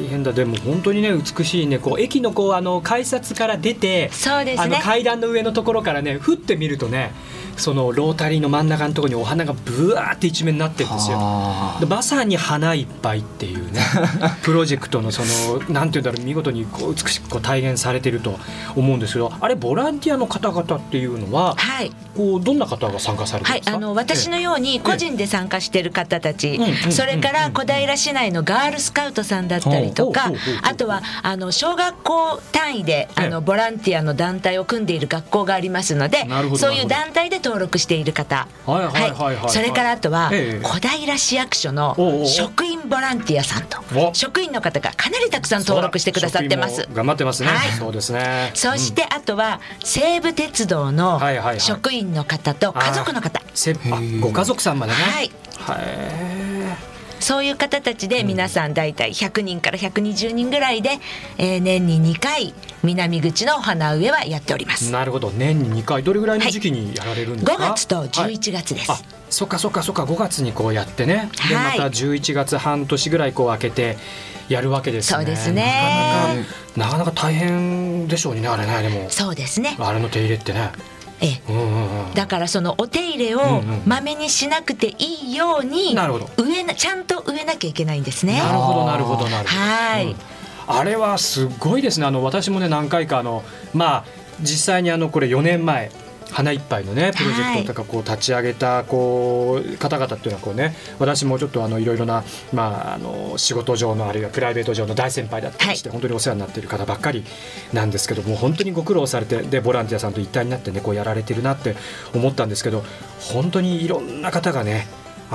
[0.09, 4.77] 変だでも本当にね美しいねこう駅のこうあの改札から出てそうですね。
[4.77, 7.11] あの階段の上のところからねふって見るとね
[7.59, 11.18] そのロータリーの真ん中のところにお花がブワーって一面になってるんですよ。
[11.21, 11.77] あ。
[11.81, 13.81] でまさに花いっぱいっていうね
[14.42, 18.38] プロジェクトのそのなんていうんだろう見事にこう美しくこう体現されてると
[18.77, 21.92] 思うんですけどあれボランティアの方々っていうのははい。
[22.16, 33.29] こうどんな方が参加されてるんですか、はい、あの私のように個人で参加している方たち、うんうんそれから小平市内のガールスカウトさんだったりとかあとはあの小学校単位であええ。
[33.29, 36.59] のボランティアの団体を組んでいる学校がありますのでなるほど。
[36.59, 38.47] そういう団体で登録している方。
[38.67, 39.37] はいはいはいはい。
[39.37, 39.51] はい。
[39.51, 40.63] それからあとはええ。
[40.63, 43.79] 小平市役所の職員ボランティアさんと。
[43.97, 46.87] お職員の方がかなりたくさん登録してくださってます。
[46.93, 47.73] 頑張ってますね、はい。
[47.73, 48.51] そうですね。
[48.55, 51.21] そしてあとは西武鉄道の
[51.59, 53.41] 職員の方と家族の方。
[54.21, 54.99] ご家族さんまでね。
[54.99, 55.31] はい。
[55.81, 56.58] へ
[57.21, 60.99] そういう方たちで皆さん大体100人から120人ぐらいで、
[61.39, 64.89] えー年に2回南口のお花植えはやっております。
[64.89, 65.31] えなるほど。
[65.31, 66.03] 年に2回。
[66.03, 68.09] どれぐらいの時期にやられるんですか、5月とはい。
[68.09, 68.93] 11月です。
[68.93, 68.99] あ
[69.31, 70.05] そっかそっかそっか。
[70.05, 71.49] 5月にこうやってね、はい。
[71.49, 73.99] でまた11月半年ぐらいこう開けて
[74.49, 75.17] やるわけですね。
[75.17, 76.47] そうですね。
[76.77, 78.83] なかなかなかなか大変でしょうにねあれね。
[78.83, 79.07] でも。
[79.11, 79.77] そうですね。
[79.79, 80.71] あれの手入れってね
[81.21, 88.39] ええだからそのお手入れをまめにしなくていいようになるほど植えなちゃんと植えなきゃいけないんですね。
[88.39, 89.61] なるほどなるほどなるほど。
[89.61, 90.17] はいうん
[90.71, 92.05] あれはすごいですね。
[92.05, 94.05] あの私もね何回かあのまあ
[94.43, 95.91] 実際にあのこれ4年前。
[96.31, 107.25] 花一杯のねプロジェクトとかこう立ち上げたこう方々っていうのはこうね私もちょっとあのいろいろなまああの仕事上のあるいはプライベート上の大先輩だったりして本当にお世話になっている方ばっかり
[107.73, 111.77] なんですけども本当にご苦労されてでボランティアさんと一体になってねこうやられてるなって
[112.14, 112.85] 思ったんですけど
[113.21, 114.87] 本当にいろんな方がね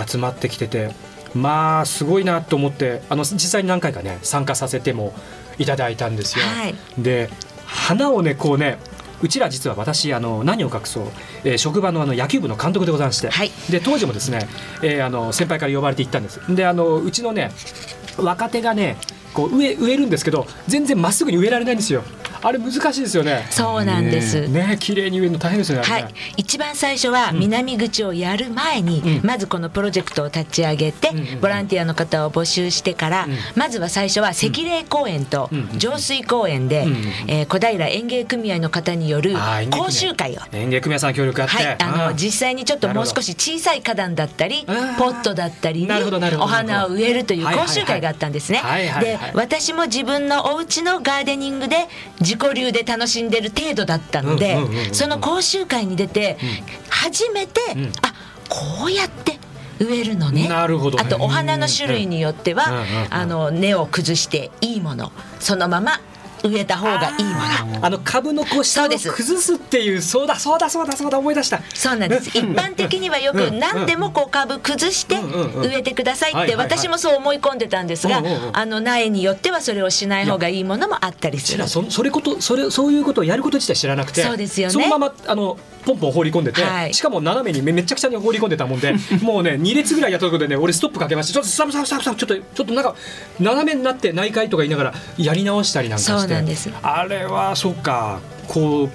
[0.08, 0.92] 集まってきてて
[1.34, 5.14] まあすごいなと思ってあの実際に何回かね参加させても
[5.58, 6.46] いただいたんですよ。
[6.46, 6.76] はい。
[6.98, 7.30] で
[7.66, 8.78] 花をねこうね
[9.24, 11.08] うちら実は私あの何を隠そう、
[11.46, 13.52] えー職場のあの野球部の監督でございまして、はい。
[13.72, 14.48] で当時もですね、
[14.84, 16.40] えーあの先輩から呼ばれて行ったんです。
[16.54, 17.52] であのうちのね
[18.18, 18.98] 若手がね
[19.34, 22.04] こう植え植えるんですけど全然まっすぐに植えられないんですよ
[22.44, 23.48] あれ難しいですよね。
[23.50, 24.48] そうなんです。
[24.48, 26.14] ね綺麗に植えるの大変ですよねあはい。
[26.38, 29.28] 一番最初は南口をやる前に、うん。
[29.28, 33.38] まずこのプロジェクトを立ち上げて、うんボランティアの方を募集してから、うん。
[33.56, 36.96] まずは最初は赤霊公園と浄水公園で、うんうん
[37.28, 39.36] えー小平園芸組合の方による
[39.72, 40.40] 講習会を。
[40.52, 44.74] 園芸組合さん協力あって、はい、あのうん実際にちょっともう少し小さい花壇だったりポ
[45.10, 45.92] ットだったりに
[46.38, 48.60] お花を植えるという講習会があったんですね。
[48.60, 51.88] はいはいはいで私も自分のお家のガーデニングで
[52.20, 54.58] 自己流で楽しんでる程度だったので
[54.94, 56.38] その講習会に出て
[56.90, 57.92] 初めてん。
[58.02, 58.14] あ
[58.50, 59.40] こうやって
[59.80, 60.48] 植えるのね。
[60.48, 61.00] なるほど。
[61.00, 66.00] あとお花の種類によってはあの根を崩していいものそのまま
[66.44, 71.62] 植えた方がいいものあの株のこう下を崩すっていうそうだそうだそうだそうだ思い出した。
[71.74, 72.30] そうなんです。
[72.30, 73.60] 一般的にはよくうん。
[73.60, 78.22] 何でもこう株崩して植えてくださいって私もそう思い込んでたんですが
[78.54, 81.68] あの苗によってはそれをしない方がいいものもあったりする。
[81.68, 84.74] そそれことそれそういうことをやること自体知らなくてそうですよね。
[84.74, 86.94] そのままあのポンポン放り込んでて、はい。
[86.94, 92.96] しかも斜めにめめちゃくちゃに放り込んでたもんで もうね2列ぐらいやったところでね俺ストップかけましてちょっとスタッフさんスタッフさんちょっとちょっとなんか
[93.40, 96.70] 斜めになって内科医とか言いながらやり直したりなんかしてそうなんです。
[96.82, 98.20] あれはそっか。
[98.48, 98.90] こう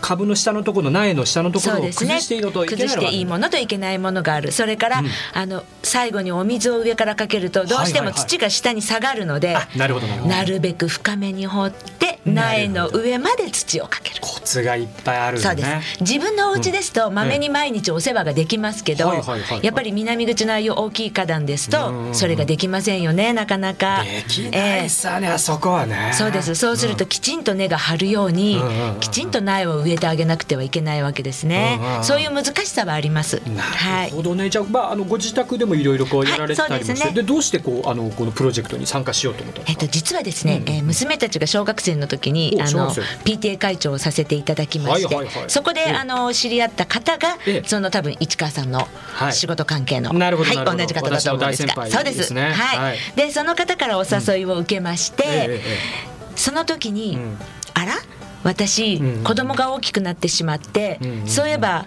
[0.00, 4.52] 株の下のところの苗の下のところを崩していいのといけないのが崩していいものといけないものがある。
[4.52, 5.06] それから、うん。
[5.32, 14.20] あの最後にお水を上からかけるとどうしても土が下に下がるので、あなるべく深めに掘って苗の上まで土をかける。
[14.20, 15.68] コツがいっぱいあるんそうです。
[16.00, 19.12] 自分のお家ですとまめに毎日お世話ができますけど
[19.62, 24.02] やっぱり南口のああいう大きい花壇ですうんとそれができませんよねなかなか。
[24.04, 26.12] できええないさね、あそこはね。
[26.14, 26.54] そうです。
[26.54, 28.60] そうするときちんと根が張るように
[29.00, 31.78] きちんと苗を植えてあげなくてはいけないわけですね。
[31.80, 31.96] うんうん。
[31.98, 33.40] うんそういう難しさはあります。
[33.54, 34.10] なはい。
[34.10, 37.14] るほどね、じゃあ,、まあ、あのご自宅でもいろいろこうやられてたりもして、はいですね。
[37.14, 45.50] でどうしてこうあのこのプロジェクトに参加しようと思ったえっと、実はですね、えー娘たちが小学生の時にあの PTA 会長をさせていただきまして、はいはいはい。
[45.50, 45.92] そこでええ。
[45.92, 47.62] あの知り合った方がええ。
[47.66, 49.32] その多分市川さんのはい。
[49.32, 50.82] 仕事関係の、なるほどはい、なるほど。
[50.82, 52.32] 同じ方だと思うんですがそうです。
[52.34, 52.98] ねはい、はい。
[53.16, 56.30] でその方からお誘いを受けまして、えええ。
[56.36, 57.38] その時に、うん。
[57.74, 57.92] あら？
[58.42, 61.86] 私、うん子供が大きくなってしまって、うんそういえば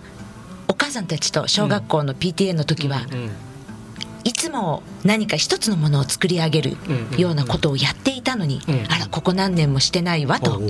[0.68, 3.02] お母さんたちと小学校の PTA の時は、
[4.24, 6.78] いつも何か一つのものを作り上げる
[7.14, 10.62] うんようなことをやっていたのに、うんあらここ何年もしてないわと、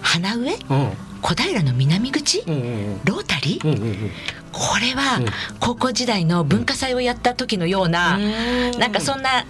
[0.00, 0.58] 花植え？
[0.68, 0.92] うん。
[1.22, 4.10] 小平の南口、ロータリー、
[4.52, 5.26] これはうん。
[5.58, 8.78] 高校時代の文化祭をやった時のような、うん。
[8.78, 9.44] なんかそんな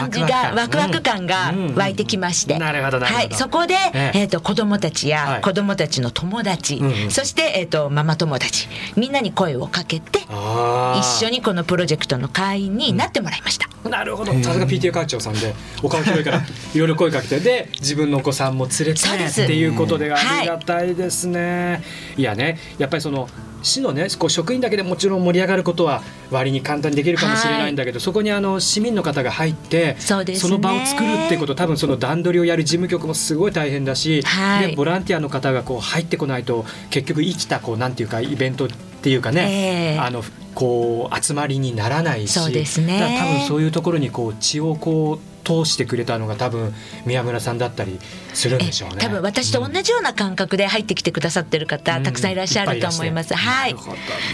[0.00, 3.26] 感じがワワクワク感感が湧いてきまして、うんなるほどなるほど。
[3.28, 4.18] はい、そこで、ええ。
[4.20, 5.34] えー、と子供たちはい。
[5.34, 7.10] や子供たちの友達、うんうん。
[7.10, 13.68] そして、えー、とママ友達みんなに声をかけて一緒にこのプロジェクトの会員になってもらいました。
[13.88, 14.32] なるほど。
[14.42, 16.42] さすが PTA 会長さんでお顔広いから
[16.74, 21.82] いろいろ声かけてで自分のお子さんも連れてそうですっていうことであはいりがたいですね、
[22.16, 23.28] い、やねやっぱりその
[23.66, 30.34] 市のねこう職員だけでもちろん盛り上がることは割に簡単にできるかもしれないんだけど、そこにあの市民の方が入ってそね。
[30.38, 34.70] の場を作るってこと多分その段取りをやる事務局もすごい大変だし、はい。
[34.70, 39.98] でボランティアの方がこう入ってこないと結局生きたこうなんていうかイベントっていうかね、ええ。
[39.98, 40.22] あの
[40.54, 42.98] こう集まりにならないしそうですね。
[42.98, 48.00] だから多分そういうところにこう血をこう通してくれたのが多分宮村さんだったり
[48.34, 48.96] するんでしょうね。
[48.98, 52.02] 多分私と同じような感覚で入ってきてくださってる方、うん。
[52.02, 53.32] たくさんいらっしゃると思います。
[53.32, 53.74] いいいはい。
[53.74, 53.80] ね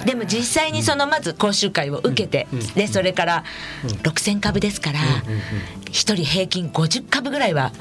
[0.07, 3.45] でも実際にそのまず講習会を受けて、うんうんでそれから
[3.85, 5.41] うん6000株ですから、うんうんうん。
[5.91, 7.73] 一人平均50株ぐらいは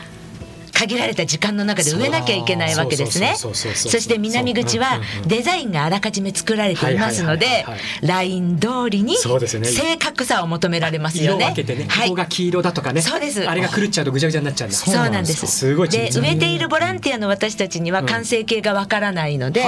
[0.71, 3.35] 限られた時間の中で植えなきゃいけないわけですね。
[3.35, 7.65] そして南口はデザインがあらかじめ作られていますので
[8.01, 11.45] ライン通りに正確さを求められますよね。
[11.45, 12.09] 色を分けてね、はい。
[12.09, 13.01] ここが黄色だとかね。
[13.01, 13.47] そうです。
[13.47, 14.77] あれが狂っちゃうとぐちゃぐちゃになっちゃうんだ。
[14.77, 15.47] そうなんです。
[15.47, 15.75] す。
[15.75, 19.63] ごいで植えているボランティアの私たちには完成形がわからないので、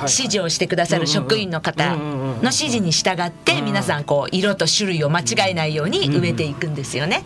[0.00, 7.24] 指示をしてくださる職員の方の指示に従って皆さんこう色と種類を間違えないように植えていくんですよね。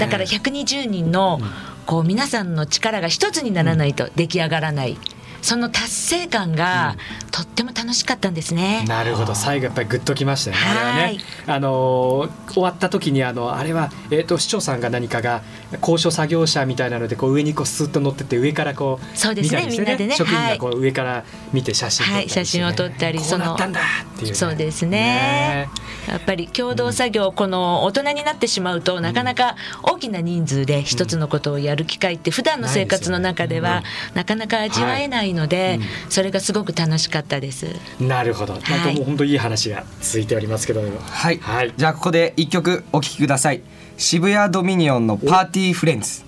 [0.00, 1.40] だから120人の
[1.86, 4.96] こう皆さんの力が一つにならないと出来上がらない。
[5.42, 6.96] その達成感が
[7.30, 8.84] とっても楽しかったんですね。
[8.88, 9.34] なるほど。
[9.34, 10.62] 最後やっぱりグッときましたよね。
[10.62, 15.42] あねあのー終わった時にあのあれはえっ、と市長さんが何かが
[15.80, 20.14] 高所作業車みたいなのでこう上にこうスーッと乗ってって上からこうそうですね見たりみんなでね。
[20.14, 20.58] 職員はい。
[20.58, 25.68] がこう上から見て写真撮ったはい、写真を撮ったり、こうなったんだっていうね、そうですね。
[26.08, 33.82] やっぱり共同作業、この大人になってしまうと、なかなか大きな人数で一つのことをやる機会って、普段の生活の中では
[34.14, 37.66] なかなか味わえないので、それがすごく楽しかったです。
[38.00, 38.54] なるほど。
[38.54, 40.88] なんかもう本当いい話が続いておりますけども。
[41.00, 41.72] はい、はい。
[41.76, 43.62] じゃあここで一曲お聴きください
[43.96, 46.22] 渋谷ドミニオンのパーティーフレンズ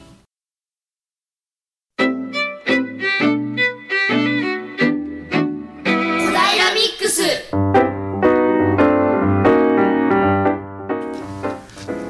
[1.98, 2.16] 小平
[6.74, 7.22] ミックス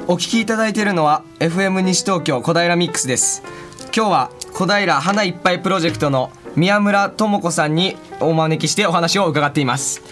[0.07, 3.42] お聞きいただいているのは FM 西東京小平ミックスです
[3.94, 10.03] 今日は小平花いっぱいプロジェクトの宮村智子さんにお招きしてお話を伺っています、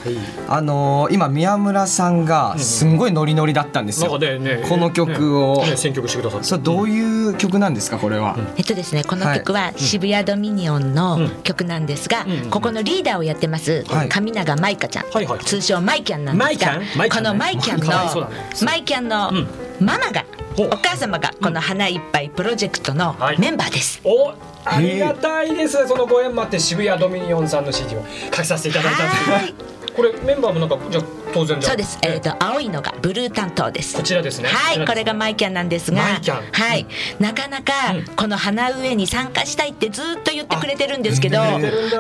[0.49, 6.47] あのー今宮村さんがすんごいノリノリだったんですよ、なんかねねこの曲を、ねね選曲してくださって。
[6.47, 14.09] それどういう曲なんですかこれは、えっとですね、この曲は渋谷ドミニオンの曲なんですが、ここのリーダーをやってますはい。
[14.09, 17.39] 上永舞香ちゃん、はいはい通称マイキャンなんですが、マイキャン？
[17.39, 17.87] マイキャンね。
[17.87, 18.21] このマイキャン。
[18.21, 18.31] の
[18.65, 19.33] マイキャンの
[19.81, 20.25] ママが、
[20.59, 24.01] お母様がこの花いっぱいプロジェクトのはいメンバーです。
[24.05, 24.33] お
[24.65, 25.89] ありがたいです。
[25.89, 29.55] そのご縁もあって渋谷ドミニオンさんの CD を書きさせていただいたんですけどはい
[29.95, 31.99] これメンバーもなんかじゃあ当然そうです。
[32.03, 33.97] えっ、と青いのがブルー担当です。
[33.97, 34.49] こちらですね。
[34.49, 36.53] はい、これがマイキャンなんですが、マイキャン。
[36.53, 36.87] はい、
[37.19, 37.73] なかなか
[38.17, 41.39] この花植えに参加したいってずっと言ってくれてるんですけど、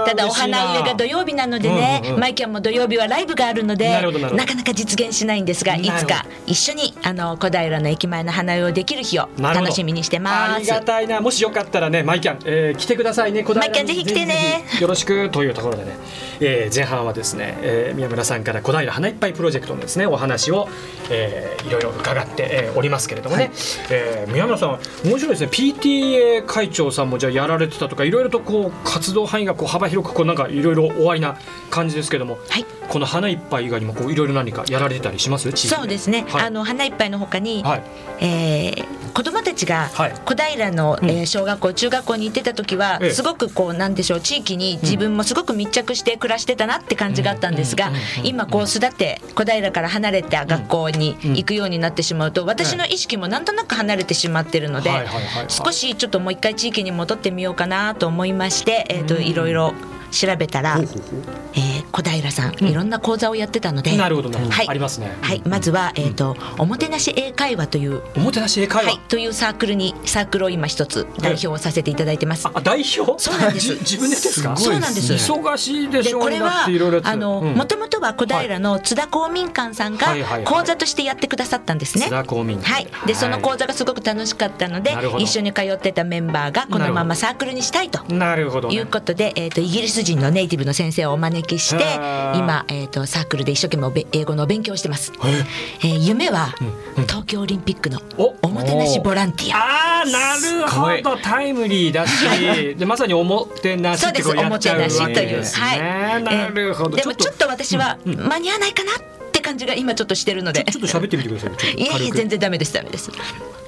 [0.06, 4.18] ただお花植えが土曜日なのでね、マイキャンも土曜日はライブがあるので、なるほど。
[4.18, 10.54] なるほどかなか実現しないんですが、いつか一緒にあの小平の駅前の花植えをできる日を楽しみにしてます。
[10.56, 10.66] あり。
[10.66, 11.20] がたいな。
[11.20, 13.42] もしよかったらね、マイキャン、えー来てくださいね。
[13.42, 14.64] マイキャンぜひ来てね。
[14.80, 15.30] よろしく。
[15.30, 15.96] というところでね、
[16.40, 20.68] えー前半はですね、えー宮村さんから小平花ぱいプロジェクトのですね、お話を、
[21.10, 23.50] えーいろいろ伺って、えーおりますけれどもね、
[23.90, 24.70] えー宮村さん
[25.04, 25.48] 面白いですね。
[25.48, 31.36] PTA 会長さんもじゃあやられてたとか、いろいろとこう活動範囲がこう幅広くこうなんかいろいろ終わりな
[31.70, 32.66] 感じですけども、はい。
[32.88, 35.50] この花いっぱい以外にもこういろいろ何かやられてたりします？
[35.52, 36.42] そうですね、はい。
[36.46, 37.82] あの花いっぱいのほかに、はい。
[38.20, 40.14] えー子どもたちがはい。
[40.24, 43.10] 小平の、えー小学校中学校に行ってた時は、ええ。
[43.10, 47.90] すごくこうなんでしょう地域に自分もすごく密着して暮らしてたなって感じがあったんですが、
[48.24, 54.90] 今こう巣立って小平から離れた学校に行くようになってしまうと、私の意識もなんとなく離れてしまってるので、
[55.48, 59.74] 少しちょっともう一回地域に戻ってみようかなと思いまして、えー、といろいろ
[60.12, 63.94] 調べたら、えー小平さん、いろんな講座をやってたので。
[63.96, 64.68] なるほどなるほど、はい。
[64.68, 65.14] ありますね。
[65.20, 68.02] はい、まずは、えっ、と、おもてなし英会話という。
[68.16, 68.92] おもてなし英会話？
[68.92, 72.48] はい、というサークルに、サークルを今一つ代表をさせていただいてます。
[72.48, 73.18] あ代表？
[73.18, 73.74] そうなんです。
[73.84, 74.56] じ自分でですか？
[74.56, 76.64] そうなんです忙しいででしょうこれは
[77.04, 77.54] あのうん。
[77.54, 82.04] もともとは小平の津田公民館さんが講座としてやってくださったんですね。
[82.04, 82.72] 津田公民館。
[82.72, 88.02] はい、でその講座がすごく楽しかったので一緒に通ってたメンバーがこのままサークルにしたいと。
[88.12, 91.84] なるほど、ね、いうことで、えー、とイギリス人のネイティブの先生をお招きして
[92.36, 95.12] 今、えー、とサークルで一生懸命英語のお勉強をしてます。
[95.82, 96.54] えー夢は
[97.08, 100.00] 東京オリンピックのおおもてなしボランティア。
[100.00, 101.22] あーなるほど。
[101.22, 102.74] タイムリーだし。
[102.76, 106.22] でまさにおもてなしってこうやっちゃうわけおもてなしというですね、はい。
[106.22, 108.94] なるほど、でもちょっと私は間に合わないかなっ
[109.32, 110.64] て感じが今ちょっとしてるので。
[110.64, 113.10] ちょっと喋ってみてくださいいえいえ全然ダメですダメです。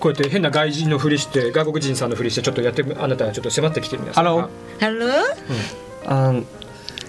[0.01, 5.13] こうやって変な外人のふりして外国人さんのふりしてちょっとやってあなたはちょっと迫ってきてるんですハローハロー
[6.07, 6.43] あの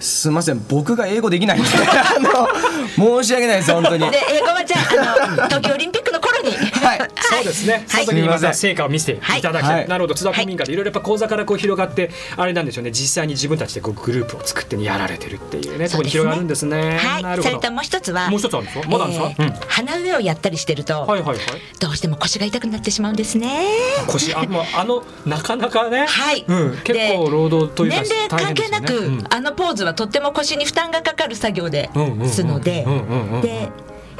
[0.00, 4.10] すみません僕が英語できないんであの申し訳ないです本当に。
[4.10, 6.15] で英語はじゃああの 東京オリンピックの
[6.98, 7.10] はい。
[7.14, 9.88] そうですね、その時にまた成果を見せていただきたい、はい。
[9.88, 10.14] なるほど。
[10.14, 12.90] 津田公民館でいろいろやっぱ講座からこう広がってあれなんでしょうね。
[12.90, 15.88] 実際に自分たちでこうグループを作ってやられてるっていうね。
[15.88, 16.96] そこに広がるんですね。
[16.96, 17.22] はい。
[17.22, 17.54] なるほど。
[17.56, 19.44] それともう一つはもう一つあるんですかまだあるんですか？
[19.44, 21.38] えー鼻植えをやったりしてると、はいはいはい。
[21.80, 23.66] どうしても腰が痛くなってしまうんですね。
[24.06, 26.44] 腰あもうあのなかなかね、はい。
[26.46, 31.90] うん、結構労働というか年齢関係なく、あのポーズはとっても腰に負担がかかる作業で
[32.26, 33.68] すのでうんうんうんうんで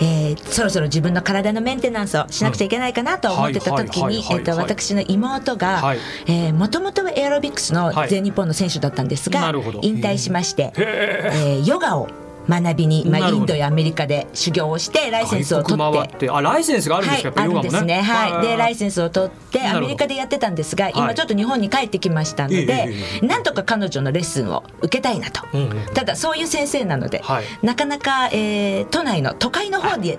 [0.01, 6.53] えーそろそろ自分の体のメンテナンスをしなくちゃいけないかなと思ってた時に私の妹がはい。
[6.53, 8.09] もともとはエアロビクスのはい。
[8.09, 9.51] 全日本の選手だったんですが
[9.83, 12.09] 引退しまして、へえーヨガを
[12.49, 16.31] 学びに、まあ、インドやアメリカで修行をしてライセンスを取って。
[16.31, 18.03] あライセンスがあるんですか、はい、あるんですね。
[18.03, 18.47] はい。
[18.47, 20.95] で、ライスセンスを取って、アメリカでやってたんですが、はい。
[20.97, 25.43] 今ちょっと日本に帰ってきましたのええでええ、なんとか彼女のレッスンを受けたいなと。
[25.53, 25.95] うんうん。
[25.95, 30.19] ただ、そういう先生なのではい、なかなか、えー都内の都会の方で。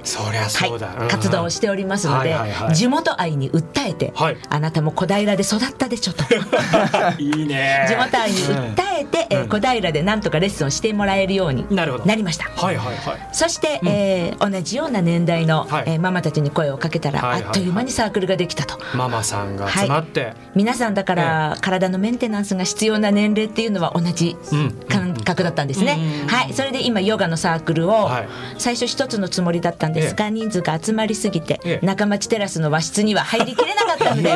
[1.10, 2.76] 活動をしておりますのではいはいはい。
[2.76, 4.38] 地元愛に訴えて、はい。
[4.50, 6.24] あなたも小平で育ったでしょと。
[7.18, 7.86] いいね。
[7.88, 12.50] 地元愛に訴えて、えー小平でなんとかレッスンをしてもらえるようになりました。
[12.50, 13.30] はいはいはい。
[13.32, 15.84] そして、えー同じような年代の、はい。
[15.88, 17.48] えーママたちに声をかけたら、はいはいはい。
[17.48, 18.78] あっという間にサークルができたと。
[18.96, 24.72] ママさんが集まって、皆さんだから、体のメンテナンスが必要な年齢っていうのは同じうん。
[24.90, 25.98] 感覚だったんですね。
[26.24, 26.28] うん。
[26.28, 28.28] はい、それで今ヨガのサークルをはい。
[28.58, 31.86] 最初一つのつもりだったんですが、人数が集まりすぎて、ええ。
[31.86, 34.32] 中町テラスの和室には入りきれなかったので、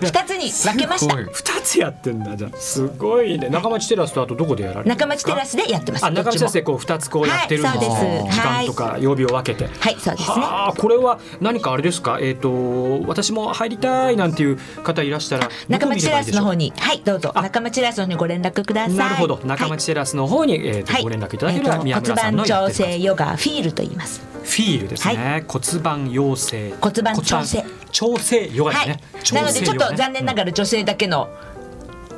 [0.02, 1.14] 二つに分けました。
[1.16, 2.56] 二つやってんだじゃあ。
[2.56, 3.48] すごいね。
[3.48, 5.32] 中町テラスとあとどこでやられてるん中ですか？
[5.32, 6.04] 町テラスでやってます。
[6.06, 8.34] あ中町テラスでこう二つこうやってるんはいそうです。
[8.36, 10.36] 時間とか曜日を分けて、はい、そうですね。
[10.42, 12.18] はあこれは何かあれですか？
[12.20, 16.62] えっ、と私も入りたいなんていう方いらしたら中町テラスの方に。
[16.62, 17.32] に、はい、どうぞ。
[17.34, 18.94] あ中町テラスの方にご連絡ください。
[18.96, 19.40] なるほど。
[19.44, 19.70] 中はい。
[19.72, 21.02] 町テラスの方に、えーとはい。
[21.02, 24.20] ご連絡いただければ宮村さんの骨盤調やってる整ヨガフィールと言います。
[24.20, 27.64] フィールですね、骨盤養成骨盤調整。
[27.90, 28.76] 調整ヨガで
[29.22, 29.44] すはい。
[29.44, 31.28] なのでちょっと残念ながら女性だけの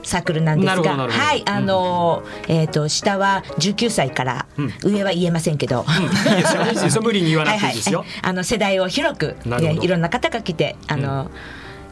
[0.04, 4.46] サークルなんですが、はい、あのーえっ、と下は19歳から、
[4.84, 5.84] 上は言えませんけど、
[7.02, 8.00] 無理に言わなくていいですよ。
[8.00, 9.36] はいはいあの世代を広く、
[9.80, 11.30] いろんな方が来て、あの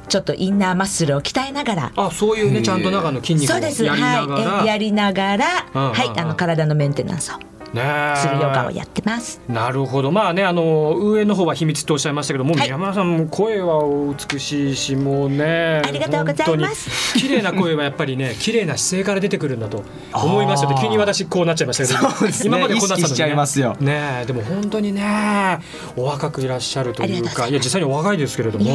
[0.08, 1.92] ちょっとインナーマッスルを鍛えながら。
[1.96, 3.58] あそういうねちゃんと中の筋肉を。
[3.58, 7.38] やりながら、はい、えやりながら、はい、あの体のメンテナンスを
[7.72, 8.16] ねえ。
[8.16, 9.40] するヨガをやってます。
[9.48, 10.10] なるほど。
[10.10, 12.62] まあねあの上の方は秘密とおっしゃいましたけども、はい。
[12.64, 17.18] 宮村さんも声はお美しいしもうねありがとうございます。
[17.18, 20.76] 綺麗な声はやっぱりね綺麗な姿勢から出てくるんだと思いますよね。
[20.82, 22.26] 急に私こうなっちゃいましたけど。
[22.26, 22.32] ね。
[22.44, 23.76] 今までこんな意識しちゃいますよ。
[23.80, 24.26] ねえ。
[24.26, 25.58] でも本当にね
[25.96, 28.68] お若くいらっしゃるというありがとうございいや実際にお若いですけれどもい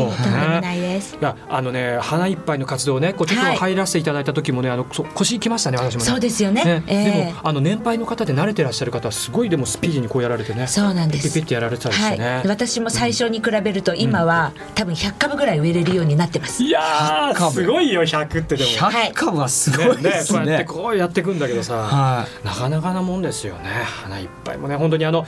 [1.22, 3.58] やあのね花いっぱいの活動ねこうちょっとはい。
[3.58, 6.06] 入らせていただいた時もね、あのそ腰きましたね私もね。
[6.06, 6.84] そうですよね。
[6.88, 11.24] ええでもあの年配の方で慣れてらっしゃる方はすごいでもスピーディーにこうやられてねそうなんです。
[11.24, 16.64] ピッピッピッてやられてたりしてね、はい、私も最初に比べると今は、多分100株ぐらい植えれるようになってます。
[16.64, 18.70] いやすごいよ100ってでも。
[18.86, 20.04] はい100株はすごいね。
[20.04, 20.66] ねですこうやってね。
[20.66, 23.70] こうやっていくんだけどさ、はなかなかなもんですよね。
[23.70, 25.26] 花いっぱいもね本当にあの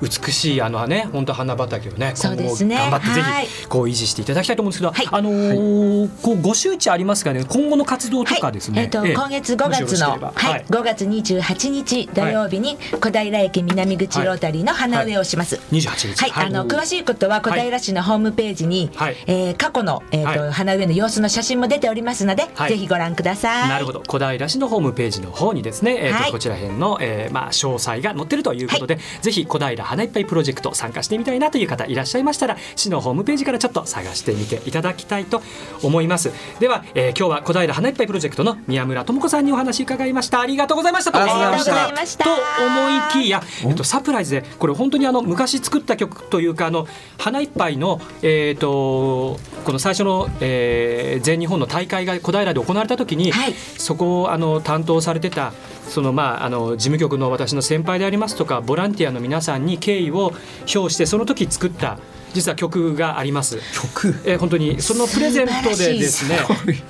[0.00, 2.76] 美しいあのね本当花畑をねそうですね。
[2.76, 3.46] 今後頑張ってぜはい。
[3.46, 5.08] ひこう維持していただきたいと思うんですけど、はい。
[5.10, 7.44] あのーこうご周知ありますかね？
[7.44, 9.14] 今後の活動とかですね、えっ、と、ええ。
[9.14, 15.56] 今月5もしよろ月の、はい、5月28日土曜日に小平駅南口ロータリーの花植えをします。
[15.72, 16.30] 28日。
[16.30, 19.16] はい、あの詳しいことは小平市のホームページに、はい。
[19.26, 20.52] えー過去のえっ、と、はい。
[20.52, 22.70] 花植えの様子の写真も出ておりますので、はい。
[22.70, 23.68] ぜひご覧ください。
[23.68, 24.02] なるほど。
[24.06, 26.30] 小平市のホームページの方にですね、えーとはい。
[26.30, 35.42] こちら辺の、えーまあ、詳細が載ってるということで、ぜひ小平花いっぱいプロジェクト参加してみたいなという方いらっしゃいましたら市のホームページからちょっと探してみていただきたいと
[35.82, 36.30] 思います。
[36.60, 40.40] では、えー今日は小平花いっぱいプロジェクトの宮村智子さんにお話伺いました。
[40.40, 41.22] ありがとうございました。
[41.22, 42.24] ありがとうございました。
[42.24, 46.86] と思いきや、えっと、サプライズでこれ本当にあの昔作った曲というかあの
[47.18, 53.54] 花いっぱいの、えー、とこの最初の、えー全日本の大会が小平で行われた時に、はい。
[53.54, 55.52] そこをあの担当されてた
[55.88, 60.32] そのまああの事務局の私の先輩でありますとかボランティアの皆さんに敬意を
[60.74, 61.98] 表してその時作った
[62.32, 63.58] 実は曲があります。
[63.74, 64.14] 曲？
[64.24, 66.38] えー本当にそのプレゼントでですね。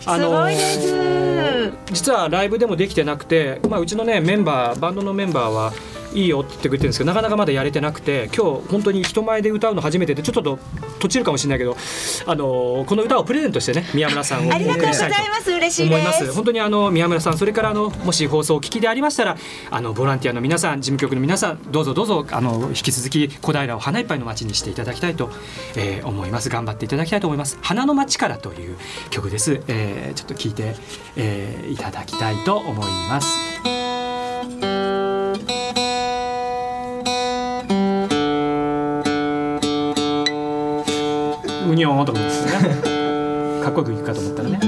[0.07, 1.73] あすの。
[1.93, 5.73] 実はライブでもできてなくて、まあ、うちのねメンバーバンドのメンバーは
[6.15, 10.59] いいよって言ってくれてるんですけどなかなかまだやれてなくて今日本当に人前で歌うの初めてでちょっと
[11.01, 11.77] とちるかもしれないけど、
[12.27, 15.53] あのこの歌をプレゼントしてね宮村さんをありがとうございお送りしたます。
[15.53, 16.33] 嬉しいで思いますす。
[16.33, 19.37] 本当にあの宮村さんそれからあのもし放送をお聞きでありましたら
[19.71, 25.31] あのボランティアの皆さん事務局の皆さんどうぞどうぞあの引き続き小平を花いっぱいの街にしていただきたいと、
[25.77, 26.49] えー思います。
[26.49, 27.59] 頑張っていただきたいと思います。
[27.63, 28.77] 花の街からという
[29.11, 30.75] 曲です、えーちょっと聞いて、
[31.17, 34.72] えーいただきたいと思います
[41.73, 43.63] うにょーんと思うんですよね。
[43.65, 44.59] かっこよくいくかと思ったらね。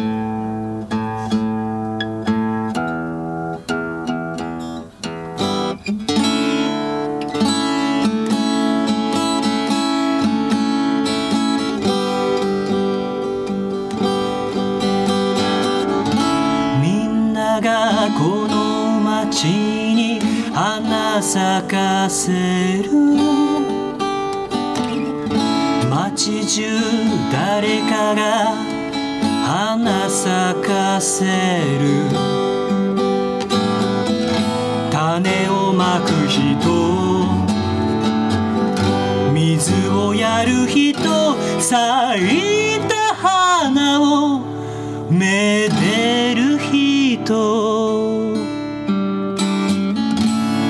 [16.80, 20.20] みんながこの街に
[20.52, 23.53] 花咲かせる
[26.46, 26.62] 中
[27.32, 28.54] 誰かが
[29.46, 32.04] 花咲かせる。
[34.90, 36.42] 種をまく人。
[39.32, 41.34] 水をやる人。
[41.60, 44.40] 咲いた花を
[45.10, 48.34] めでる人。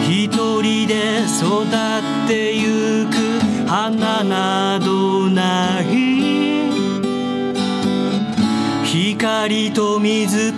[0.08, 0.30] 一
[0.62, 4.63] 人で育ってゆく花なら
[9.45, 10.53] 光と水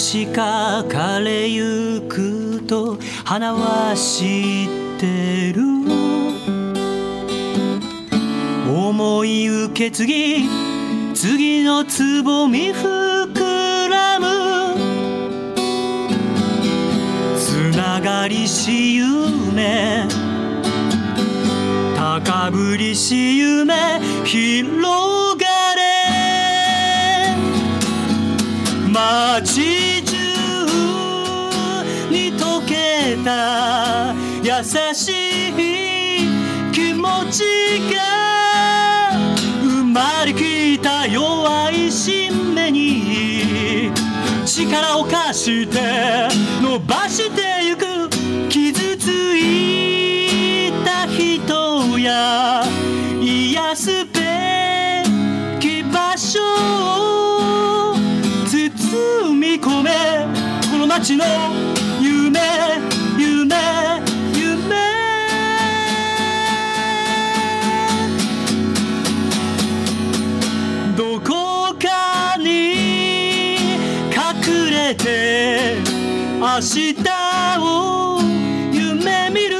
[0.00, 5.60] しか枯れゆくと花は知ってる。
[8.66, 10.48] 思い受け継ぎ
[11.12, 14.26] 次のつぼみ膨らむ。
[17.38, 20.08] つながりし夢。
[21.94, 24.00] 高ぶりし夢。
[24.24, 25.90] 広がれ。
[28.90, 29.79] 街
[33.24, 34.14] た。
[34.42, 35.10] 優し
[35.50, 35.52] い
[36.72, 37.42] 気持ち
[37.94, 39.12] が
[39.62, 43.90] 生まれきた弱い新芽に
[44.46, 45.78] 力を貸して
[46.62, 48.08] 伸ばしてゆく
[48.48, 52.64] 傷ついた人や
[53.20, 55.04] 癒すべ
[55.60, 57.94] き場所を
[58.46, 59.90] 包み込め
[60.70, 61.24] この街の
[76.60, 76.94] 日
[77.58, 78.20] を
[78.70, 79.56] 夢見る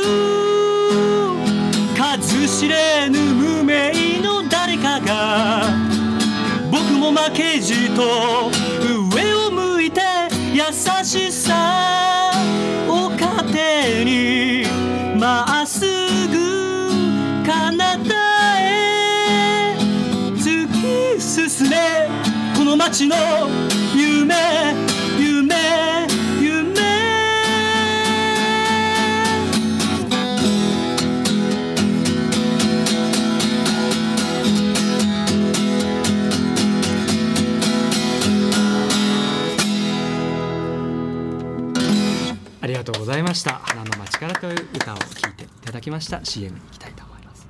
[1.96, 5.62] 数知れぬ無名の誰かが
[6.70, 8.50] 僕も負けじと
[9.14, 10.00] 上を向いて
[10.52, 10.64] 優
[11.02, 12.32] しさ
[12.86, 14.66] を糧に
[15.18, 15.80] まっす
[16.28, 16.90] ぐ
[17.46, 19.74] 彼方へ
[20.36, 20.68] 突
[21.16, 22.08] き進め
[22.54, 23.16] この街の
[23.96, 24.89] 夢夢
[43.00, 43.54] ございました。
[43.54, 46.22] 花の街からという歌を聴いていただきました。
[46.22, 47.48] CM に行きたいと思います。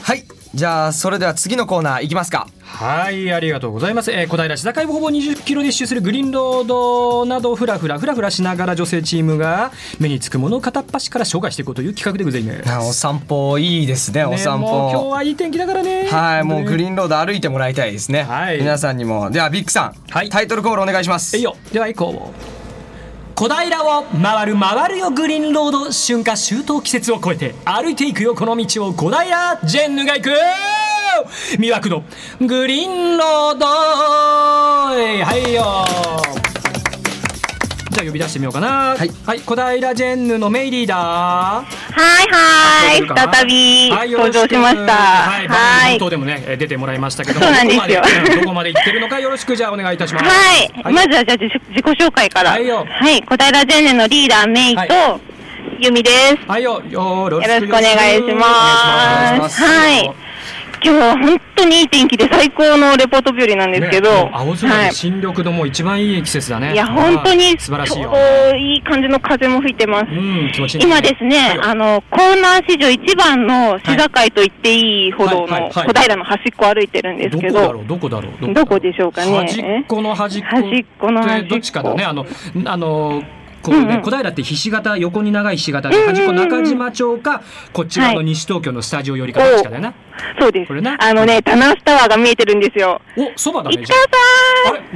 [0.00, 0.22] はい。
[0.54, 2.46] じゃあそれでは次のコーナーいきますか。
[2.76, 12.70] はいありがとうございます、えー、小平市境をほぼ20キロで一周するグリーンロードなどふらふらふらふらしながら女性チームが目につくものを片っ端から紹介していこうという企画でございます。
[12.70, 16.04] あお散歩いいですねお散ねもう今日歩はいい天気だからね。
[16.04, 18.58] はいもうグリーンーンロード歩いてもらいたいですね、はい。
[18.58, 19.30] 皆さんにも。
[19.30, 20.28] ではビッグさん、はい。
[20.28, 21.36] タイトルコールお願いします。
[21.36, 21.42] えい。
[21.42, 21.56] よ。
[21.72, 22.56] では行こう。
[23.34, 28.94] 小平を回る回るよグリーンロード春夏秋冬季節を越えて歩いていくよこの道を。
[28.94, 30.30] 小平ジェンヌが行く
[31.58, 32.04] 魅惑の
[32.40, 35.86] グリーンロードはいよ。
[37.90, 38.94] じゃあ呼び出してみようかな。
[38.94, 41.64] はい、小平ジェンヌのメイリーダーは
[42.22, 43.32] いはい。
[43.32, 44.92] 再び登場しました。
[44.92, 45.96] はい、はい。
[45.96, 48.02] 冒頭でもねえー出てもらいましたけどもそうなんですよ。
[48.02, 50.26] どこまでうんどこまで行ってるのかよろしくじゃあお願いいたします。
[50.26, 52.50] はい、まずはじゃあ自自己紹介から。
[52.50, 54.82] はい小平ジェンヌのリーダーメイと、
[55.80, 56.36] ユミです。
[56.46, 56.82] はいよ。
[56.90, 58.48] よろよろしくお願いします。
[59.16, 59.62] お願いします。
[59.62, 60.25] はい
[60.86, 64.90] 今日は本当にいい天気で最高のレポート日和なんですけど、ね青空はい。
[64.90, 66.74] で新緑のもう一番いい季節だね。
[66.74, 68.12] いや本当に素晴らしいよ。
[68.56, 70.04] いい感じの風も吹いてます。
[70.04, 75.72] うん気持ちいい今ですね、あのコーナー史上一番の市境と言っていいほどのはいはいはい。
[75.88, 77.54] 小平の端っこ歩いてるんですけど。
[77.54, 79.32] どこだろ、うどこだろうどこでしょうかね。
[79.32, 81.48] 端っこの端っこ端っこの端っこ。
[81.48, 82.04] どっちかだね。
[82.04, 82.24] あの
[82.64, 83.24] あの
[83.70, 84.02] こうね、うんうん。
[84.02, 87.42] 小平ってひし形横に長いひし形で端っこ中島町か
[87.72, 88.26] こっち側のはい。
[88.26, 89.94] 西東京のスタジオよりかどっちかだよな、
[90.38, 90.68] そうです。
[90.68, 93.00] これなあのね、タナスタワーが見えてるんですよ。
[93.16, 94.16] おそばだね市川さん。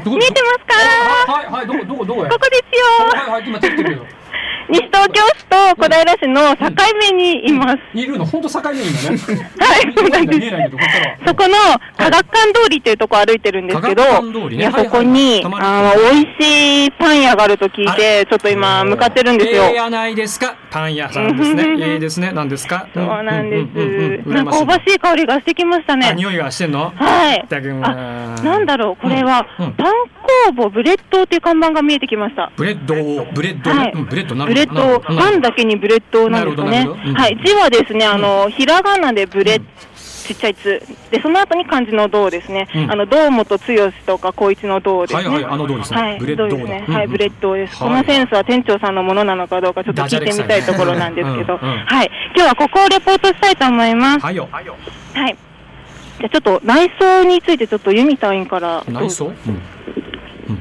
[0.05, 4.07] 見えてますかはいはいどこどこどこへここですよはいはい今撮ってるよ
[4.71, 6.67] 西東京市と小平市の境
[7.11, 7.79] 目にいます。
[7.95, 8.25] いるの？
[8.25, 9.51] 本当境目にいるんだね。
[9.59, 11.27] はい、そうなんです。
[11.27, 11.55] そこの
[11.97, 14.03] 科学館通りっていうとこ歩いてるんですけど、
[14.51, 15.49] いやそこに、あ
[15.97, 19.65] の美味しいパン屋があると聞いて、ちょっと今向かってるんですよ。
[19.65, 20.55] ええやないですか？
[20.71, 21.95] パン屋さんですね。
[21.95, 22.31] いいですね。
[22.33, 22.87] 何ですか？
[22.95, 23.79] そうなんです。
[23.79, 26.13] うんなんか香ばしい香りがしてきましたあね。
[26.17, 26.93] 匂いがしてんの？
[26.97, 27.45] はい。
[28.45, 29.73] なんだろう、これは、うん。
[29.73, 29.93] パン
[30.47, 32.53] 工房ブレッドっていう看板が見えてきました。
[32.57, 32.95] ブレッド？
[33.33, 33.73] ブレッド？
[33.75, 33.93] ねはい。
[33.95, 36.87] うんブレッドなブレッド、パンだけにブレッドなんですかね。
[37.15, 39.63] はい、字はですね、あの、ひらがなでブレッ
[40.31, 40.83] ちっちゃいつ。
[41.11, 42.69] で、その後に漢字の堂ですね。
[42.75, 45.29] うんあの、堂本剛とか光一の堂ですね。
[45.29, 46.85] はいはいあの堂ですねはい、ブレッ堂ですね。
[46.87, 47.77] うんうんはい、ブレッドです。
[47.77, 51.57] はいこのセンスは店長さんのものなのかどうかちょっと聞いてみたいところなんですけど。
[51.57, 52.11] はい。
[52.37, 54.25] 今日はここをレポートしたいと思います。
[54.25, 54.67] はいよはい。
[54.67, 58.85] じゃあちょっと内装についてちょっとユミ隊員から。
[58.87, 60.61] 内装うんうん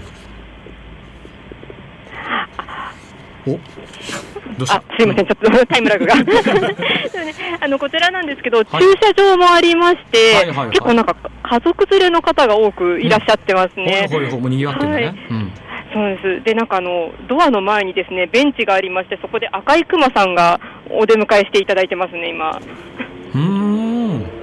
[3.53, 3.59] お
[4.69, 6.13] あすいません、ちょっと タイムラグが。
[7.61, 8.71] あのこちらなんですけど、駐
[9.01, 14.07] 車場もありまして、はいはいはい結構なんか家族連れの方が多くいらっしゃってますね。
[14.09, 15.51] ほいほいほいもう賑わってんだはいねうん
[15.91, 16.43] そうなんです。
[16.43, 22.51] で、なんかあの、ドアの前にですね、ベンチがありまして、そこで赤いクマさんがお出迎えしていただいてますね、今。
[23.33, 24.39] うーん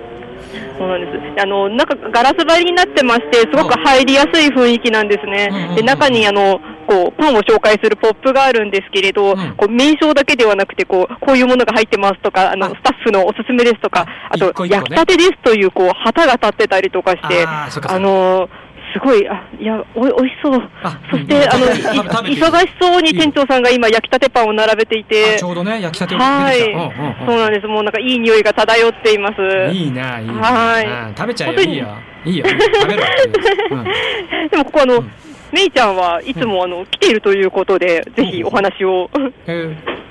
[0.78, 1.42] そうなんです。
[1.42, 5.48] あの、中、ガラス張りになってまして、すごく入りやすい雰囲気なんですね。
[5.76, 18.48] で、中にあの、こう、パンを紹介するポップがあるんですけれど、こう、名称だけではなくて、こう、こういうものが入ってますとか、あの、スタッフのおすすめですとか、あと、焼きたてですという、こう、旗が立ってたりとかして、あの
[18.96, 20.70] すごい、あ、いや、おい、おいしそう。
[21.10, 27.26] そして、あの、忙しそうに店長さんが今、焼きたてパンを並べていて、ちょうどね焼きたてをはい、うんうんうん。
[27.26, 27.66] そうなんです。
[27.66, 29.42] もうなんかいい匂いが漂っています。
[29.72, 30.34] いいな、いいな。
[30.34, 30.86] はい。
[30.86, 31.14] うん。
[31.14, 31.88] 食べちゃえよ、いいよ。
[32.24, 32.46] いいよ。
[32.46, 33.02] 食べろ。
[33.02, 34.48] う。
[34.50, 35.04] でもここあの、
[35.56, 39.08] めいちゃんはいつもあの、来ているということで、ぜひお話を。
[39.46, 40.06] えー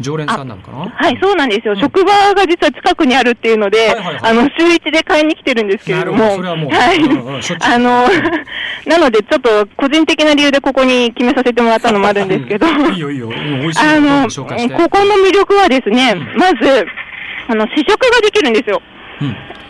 [0.00, 0.78] 常連さんなのかな？
[0.90, 1.76] はい、そうなんですよ。
[1.76, 6.42] 職場が実は近くにあるっていうので、あの、週一で買いに来てるんですけれども。
[6.42, 6.98] なもうはい。
[7.60, 8.08] あの、
[8.86, 12.66] なので、ちょっと個人的な理由でここに決めさせてもらったのもあるんですけど。
[12.66, 13.28] いいよいいよ。
[13.28, 14.28] うん美味しいあの。
[14.28, 16.86] ここの魅力はですね、まず、
[17.46, 18.82] あの、試食ができるんですよ。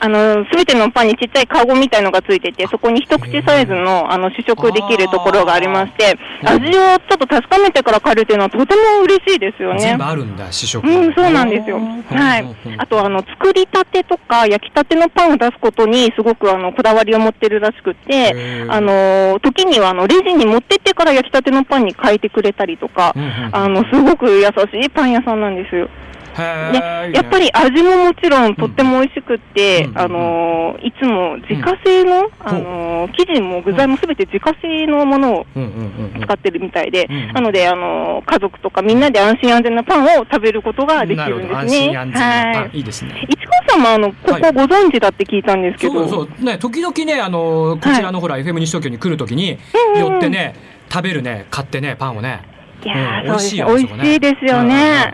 [0.04, 9.80] あの、すべてのパンにちっちゃいカゴみたいのがついてて、そこに一口サイズの、あの、試食できるところがありまして、味をちょっと確かめてから買えるっていうのはとても嬉しいですよね。
[9.80, 10.86] 全部あるんだ、試食。
[10.86, 11.80] うん、そうなんですよ。
[12.10, 12.46] はい。
[12.76, 23.14] あと、あの、作りたてとか、焼きたてのパンを出すことに、すごく、あの、こだわりを持ってるらしくて、あの、時には、あの、レジに持ってってから焼きたてのパンに変えてくれたりとか、
[23.52, 25.88] あの、すごく優しいパン屋さんなんですよ。
[26.36, 41.96] で、やっぱり味ももちろんとっても美味しくって、あのーいつも自家製の、あのー生地も具材もすべて自家製のものを使ってるみたいで、なので、あのー家族とかみんなで安心安全なパンを食べることができなるんですね。
[41.96, 42.70] はい。
[42.74, 42.76] ン。
[42.78, 43.26] いいですね。
[43.28, 46.08] 市川さんもあの、ここご存知だって聞いたんですけど。
[46.08, 46.44] そうそう。
[46.44, 49.58] ね、時々ね、あの、こちらのほら、FM 西東京に来るときに、
[49.96, 50.54] 寄ってね、
[50.90, 52.40] 食べるね、買ってね、パンをね。
[52.84, 53.60] いやー、うんそうですね。
[53.60, 55.12] よ美味しいですよね。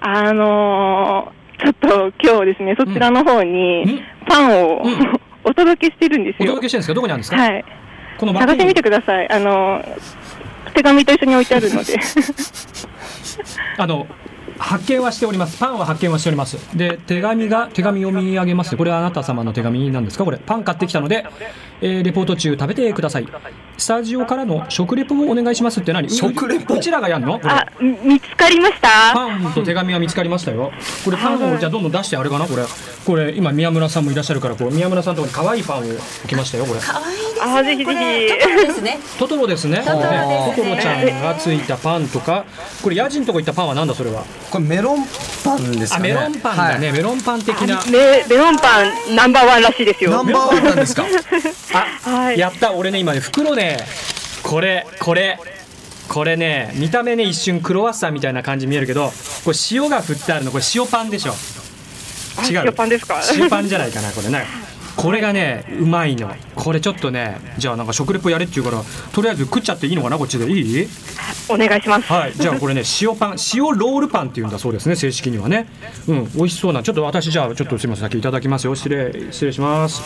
[0.00, 4.82] あのー、ちょっと今日ですね、そちらの方にパンを、
[5.44, 6.52] お届けしてるんですよ。
[6.52, 6.94] お届けしてるんですか？
[6.94, 7.36] どこにあるんですか？
[7.36, 7.64] はい。
[8.18, 9.30] この探してみてください。
[9.30, 11.98] あのー、手紙と一緒に置いてあるので。
[13.78, 14.06] あの、
[14.58, 15.58] 発見はしております。
[15.58, 16.56] パンは発見はしております。
[16.76, 18.72] で手紙が手紙読み上げます。
[18.72, 20.24] ねこれはあなた様の手紙なんですか？
[20.24, 20.38] これ。
[20.38, 21.24] パン買ってきたので、
[21.80, 23.28] えーレポート中食べてください。
[23.76, 26.10] スタジオからの食レポをお願いしますって何？
[26.10, 26.74] 食レポ？
[26.74, 27.38] うちらがやんの？
[27.38, 27.54] これ。
[27.54, 29.14] あ、見つかりました？
[29.14, 30.72] パンと手紙は見つかりましたよ。
[31.04, 32.46] これパンをじゃあどんどん出してあれかな？
[32.46, 32.64] これ。
[33.06, 36.80] これ今宮村さんもいらっしゃるからこう宮村さんのところに可愛いパンを置きましたよこれ。
[36.80, 38.38] 可愛いですあ、ぜひぜひ。
[38.38, 38.98] トトロですね。
[39.18, 39.78] トトロですね。
[39.78, 42.44] トトロちゃんがついたパンとか、
[42.82, 44.24] これヤジのとこ行ったパンはなんだそれは？
[44.50, 45.04] これメロン
[45.44, 46.92] パンですあ、かねメロンパンだね。
[46.92, 47.82] メロンパン的な。
[47.90, 50.10] メメロンパンナンバーワンらしいですよ。
[50.10, 51.04] ナンバーワンなんですか？
[52.06, 52.72] あ、やった。
[52.72, 53.78] 俺ね今ね袋ね、
[54.42, 55.38] これこれ。
[56.08, 59.12] これね見た目ね一瞬クロワッサンみたいな感じに見えるけど
[59.44, 61.34] これ塩が振ってあるのこれ塩パンでしょ
[62.50, 62.62] 違う？
[62.64, 63.20] 塩パンですか？
[63.36, 64.46] 塩パンじゃないかなこれね
[64.98, 66.28] これがねうまいの。
[66.56, 68.82] これちょっとねじゃあなんか食レポやれって言うから
[69.12, 70.50] とりあえず食っちゃっていいのかなこっちで。
[70.50, 70.88] いい？
[71.48, 72.12] お願いします。
[72.12, 75.68] はい、じゃあこれね塩パン塩ロールパンっていうんだそうですね正式にはね。
[76.08, 76.82] うん美味しそうな。
[76.82, 78.74] ちょっと私じゃあちょっとすみません先いただきますよ。
[78.74, 80.02] 失礼失礼します。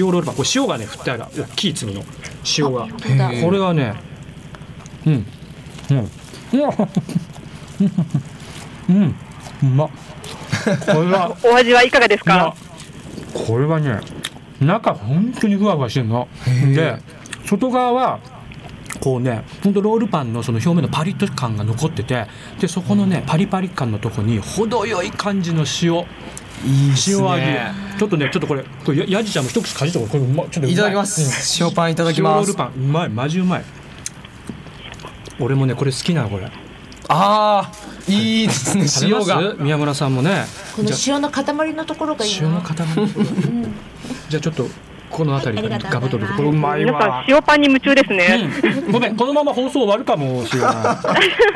[0.00, 0.36] 塩ロールパン。
[0.36, 2.04] これ塩がね振ってある大きい粒の。
[2.56, 2.86] 塩が。
[3.42, 3.94] これはね
[5.04, 5.26] うん
[5.90, 6.10] うん。
[8.88, 9.16] うん。
[9.62, 9.88] うまっ。
[10.86, 11.36] これは。
[11.44, 12.54] お味はいかがですか？
[13.34, 14.00] これはね
[14.60, 16.28] 中本当にふわふわしてるの。
[16.74, 16.98] で
[17.44, 18.20] 外側は
[19.00, 22.26] こうねほんとロールパンのその表面のパリッと感が残ってて
[22.60, 26.04] でそこのねパリパリ感のとこに程よい感じの塩。
[26.64, 27.40] いい塩味。
[27.42, 30.74] ねちょっとねちょっとこれこれややじちゃんも一口かじってこれうまいちょっとい。
[30.74, 31.62] ただきます。
[31.62, 32.32] 塩パンいただきます。
[32.32, 32.72] 塩ロールパン。
[32.72, 33.08] うまい。
[33.08, 33.64] マジうまい。
[35.38, 36.50] 俺もねこれ好きなのこれ。
[37.08, 38.86] あーいいですね。
[39.02, 39.54] 塩が。
[39.58, 40.44] 宮村さんもね。
[40.76, 41.44] この塩の塊
[41.74, 42.48] のところがいいな。
[42.48, 42.76] 塩の塊。
[44.28, 44.66] じゃあちょっと
[45.10, 46.52] この辺りガブとこれう。
[46.52, 48.50] まい皆さわん塩パンに夢中ですね。
[48.62, 48.92] うん。
[48.92, 51.00] ごめんこのまま放送終わるかもしれな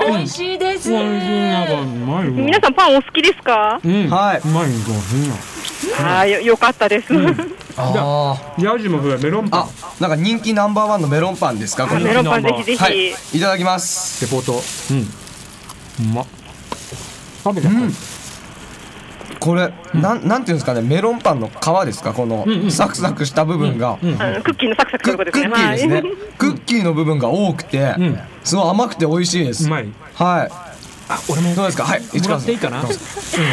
[0.00, 0.90] い美味しいです。
[0.90, 3.80] 美味しいなんかうまいわ皆さんパンお好きですか？
[3.84, 4.08] うん。
[4.08, 4.40] はい。
[4.44, 4.64] うまい
[5.98, 7.06] あーよよかったです。
[7.76, 8.64] あー。
[8.64, 9.60] ヤジもこれメロンパン。
[9.62, 9.66] あ
[10.00, 12.04] なんか人気ナンバーワンのメロンパンですかこれ。
[12.04, 12.82] メロンパンぜひぜひ。
[12.82, 16.26] はいいただきますレポートうんうまっ
[17.42, 17.92] 食べてうん。
[19.40, 22.12] これなんなんていうんですかねメロンパンの皮ですか？
[22.12, 23.98] このうんうんサクサクした部分が。
[24.02, 25.54] うんあのクッキーのサクサクすることククですね。
[25.54, 25.94] ッキーですね。
[25.94, 26.04] はい。
[26.38, 28.18] クッキーの部分が多くてうん。
[28.44, 29.66] すごい甘くて美味しいです。
[29.66, 29.88] うまい。
[30.14, 30.48] はい。
[31.08, 31.84] あ俺もどうですか？
[31.84, 32.38] はいも市川さん。
[32.38, 32.82] らっていいかな？
[32.82, 32.84] う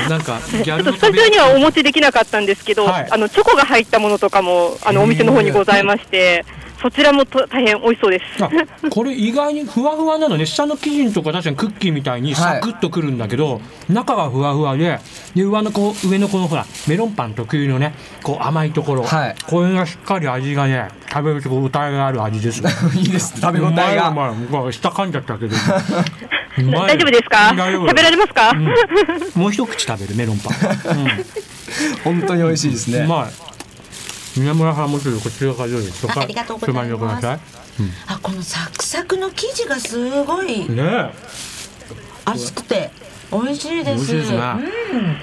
[0.07, 3.07] んなんかギャルちょっとスタジオにはお持ちできなかったんですけど、はい。
[3.09, 6.45] あのチョコが入ったものとかもあのお店の方にございまして、
[6.81, 8.43] そちらもと大変美味しそうです。
[8.43, 8.49] あ
[8.89, 10.45] これ意外にふわふわなのね。
[10.45, 14.99] 下の生地のとこ確かにクッキーみたいにサクッとくるんだけど、中がふわふわで
[15.35, 19.35] で上のこう上のこのほらメロンパン特有のねこう甘いところ、はい。
[19.47, 22.63] これがしっかり味がね食べるとこう歌いがある味です。
[22.63, 23.39] ね いいです。
[23.39, 24.09] 食べ応えが。
[24.09, 25.55] うまいうまいもう下噛んじゃったけど。
[26.59, 27.49] 大丈夫ですか？
[27.55, 28.53] 食べられますか？
[29.35, 31.07] もう一口食べるメロンパン、
[32.03, 33.48] 本当に美味しいですうん、うねまい
[34.39, 36.83] 宮村さんもちょっとこちらからどうですかあありがとうございます。
[36.83, 37.39] つまみをくださ
[38.07, 40.65] あこのサクサクの生地がすごい。
[40.65, 41.11] いね
[42.53, 42.91] くて
[43.31, 43.85] 美味しいです。
[43.85, 44.37] 美味しいですね。
[44.93, 45.17] うん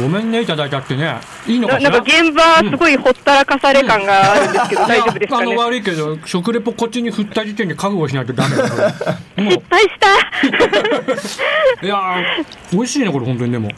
[0.00, 1.16] ごめんねいただいちゃってね。
[1.46, 1.90] いいのかしら？
[1.90, 5.52] ななんか現場すごいほったらかされ感があるんですけど、大丈夫ですかね？
[5.52, 5.60] あの。
[5.62, 8.68] 悪いけど食レポこっちに振った時点で覚悟しないとダメだよ
[9.36, 10.08] も失敗した。
[11.82, 12.22] う いやー
[12.72, 13.70] 美味しいねこれ本当にでも。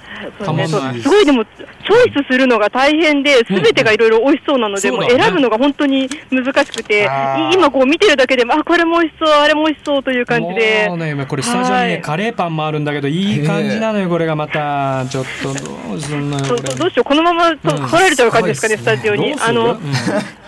[0.45, 1.09] たまんないす。
[1.09, 5.25] ごいでもチョイスするのが大変で、すべてがいろいろ美味しそうなので、もうそうだね。
[5.25, 7.09] 選ぶのが本当に難しくて、
[7.53, 10.87] 今こう見てるだけでも、あ、これも美味しそう、あれも美味しそうという感じで。
[10.89, 10.97] もう。
[10.99, 12.01] ね今これスタジオにねはい。
[12.01, 15.05] カレーパンもあるんだけどいい感じなのよこれがまた。
[15.11, 17.89] ちょっとどうすんのよどうしよう、このままとうん。
[17.89, 19.35] 来られちゃう感じですかね、スタジオに。
[19.41, 19.79] あの、うん。
[19.79, 19.87] ち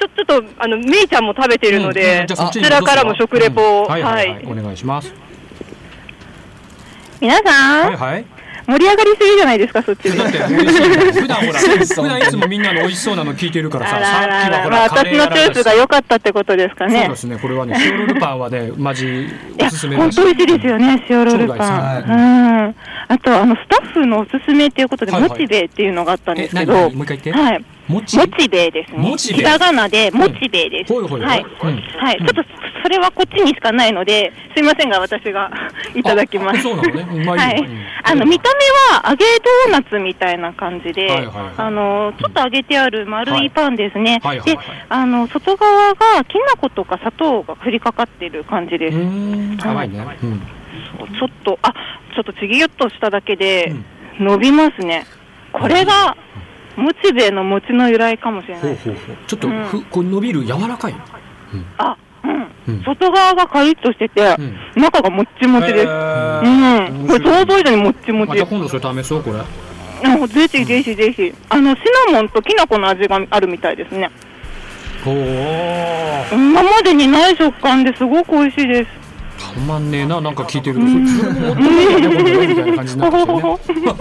[0.05, 3.91] ょちょっと、あの、めいちゃんも食べてるので、こちらからも食レポを、うん。
[3.91, 4.31] はいははいい。
[4.31, 4.45] はい。
[4.47, 5.13] お願いします。
[7.21, 8.36] 皆さん、はいはい
[8.67, 10.19] 盛り上がりすぎじゃないですか、そっちで。
[10.19, 17.17] だって美味しいもん普段ほら 普段いつもみんなの美味しそうなの聞いてるからささっきはほまあ、らカレ私のチョイスが良かったってことですかねそうで。
[17.17, 19.29] すねこれはね塩ロールパンはねマジい
[19.61, 22.05] おや、すすめ本当美味しいですよね、塩ロールパン。
[22.09, 22.15] う
[22.69, 22.75] ん。
[23.09, 26.95] あと、あの、スタッフのおすすめっていうことで、モチベっていうのがあったんですけえど、何？
[26.95, 27.65] もう一回言ってはい。
[27.89, 28.99] もちモチベですね。
[28.99, 29.39] モチベ。
[29.39, 30.93] ひらがなで、モチベです。
[30.93, 31.07] はい。
[31.07, 31.81] うん。
[31.99, 32.19] はい。
[32.19, 32.45] ちょっと、
[32.83, 35.51] それはこっちにしかないので、すいませんが、私が
[35.95, 36.59] いただきます。
[36.59, 37.07] あそうなのね。
[37.11, 37.33] うまいよ。
[37.35, 37.59] はい。
[37.61, 37.87] うん。
[38.03, 38.51] あの、見た
[38.93, 39.25] 目は揚げ
[39.71, 44.19] ドーナツみたいな感じで、あの、ちょっと揚げてある丸いパンですね。
[44.21, 48.99] ではいはいはい、あの、外側がきな粉とか砂糖が振りかかってる感じです。
[49.65, 50.05] 甘いね。
[50.23, 50.41] うん。
[51.19, 51.73] ちょっと、あ、
[52.15, 53.73] ちょっとちぎゅっとしただけで、
[54.19, 55.07] 伸びますね。
[55.53, 56.17] これが、
[56.77, 58.63] モチベの餅の由来かもしれない。
[58.63, 60.95] ほうほうほうちょっとふこう伸びる柔らかい
[61.79, 61.97] あ、
[62.67, 62.83] うん。
[62.83, 64.37] 外側がカリッとしてて、
[64.75, 65.87] 中がもっちもちです。
[65.87, 68.29] うん、これ想像以上にもっちもち。
[68.29, 74.11] また今度それ試そうこれあぜひぜひぜひ、あのシナモンときな粉の味があるみたいですね。
[75.07, 75.15] おお
[76.33, 79.06] 今までにない食感ですごく美味しいです。
[79.57, 83.97] たまんねえななんか聞いてるとそそれももっみたいな感じになってきてね。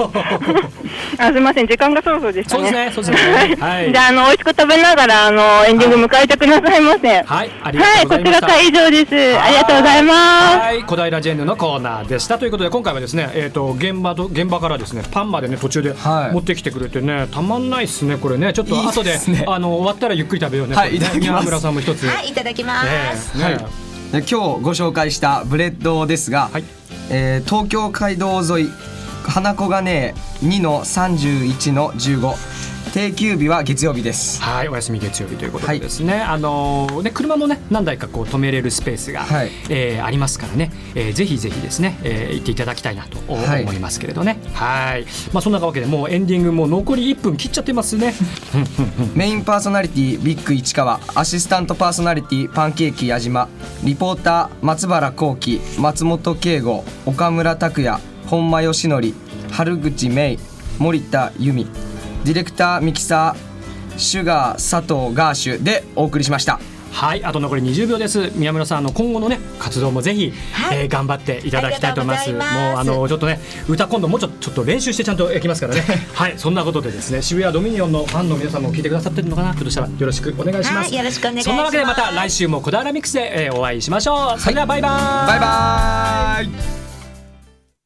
[1.18, 2.64] あすみません時間がそろそろでしたね。
[2.64, 3.56] そうですねそうですね。
[3.66, 3.92] はい。
[3.94, 7.08] じゃああの美味しく食べながらあのエンディング迎えてくださいませ。
[7.24, 8.26] はいありがとうございました。
[8.26, 9.40] はいこちらから以上です。
[9.40, 10.58] ありがとうございます。
[10.58, 12.38] はい、小平ジェンヌのコーナーでした。
[12.38, 15.96] ということで今回はですね、えっ、と現場と現場からですねパンまでね途中で
[16.34, 18.52] 持ってきてくれてね、たまんないっすねこれね。
[18.52, 20.76] ちょっと後でねあの終わったらゆっくり食べようね。
[20.76, 21.22] はいいただきます。
[21.22, 22.06] 宮村さんも一つ。
[22.08, 22.84] はいいただきま
[23.16, 26.50] す、ねはい、で今日ご紹介したブレッドですが、
[27.10, 28.70] えー東京街道沿い
[29.24, 32.55] 花子がね2の31の15
[32.96, 34.42] 定休日は月曜日です。
[34.42, 39.52] はい、お休み月曜日ということでですね、あのーね車もね何台かこう止めれるスペースが、はい。
[39.70, 43.64] えーありますからね、えーぜひぜひですね、えー行っていただきたいなと思はい。
[43.66, 44.40] いますけれどね。
[44.54, 48.14] はい、まあそんなわけでもうエンディングもう残り1分切っちゃってますね。
[49.14, 53.50] メインパーソナリティビッグ市川アシスタントパーソナリティパンケーキ矢島
[53.84, 59.14] リポーター松原幸喜松本圭吾岡村拓也本間義則
[59.52, 60.40] 春口芽衣
[60.80, 61.68] 森田由美
[62.26, 66.60] ディレクターミキサーシュガー佐藤ガーシュでお送りしました
[66.92, 68.32] はい、あと残り20秒です。
[68.36, 70.32] 宮村さんの今後のね活動もぜひ、
[70.72, 72.32] えー頑張っていただきたいと思います。
[72.32, 72.42] もう
[72.78, 75.84] あのちょっとね歌今度もうちょっとちょっと練習してちゃんと焼きますからね。
[76.16, 79.52] はい、そんなことでですね渋谷ドミニオンのファンの皆さんも聞いてくださってるのかな。
[79.52, 80.88] ひょっとしたらよろしくお願いします。
[80.88, 84.40] はいよろしくお願いしますそんなわけでまた来週もこだわらミックスで、えーお会いしましょう。
[84.40, 84.92] それではバイバイ。
[84.92, 86.85] バイバーイ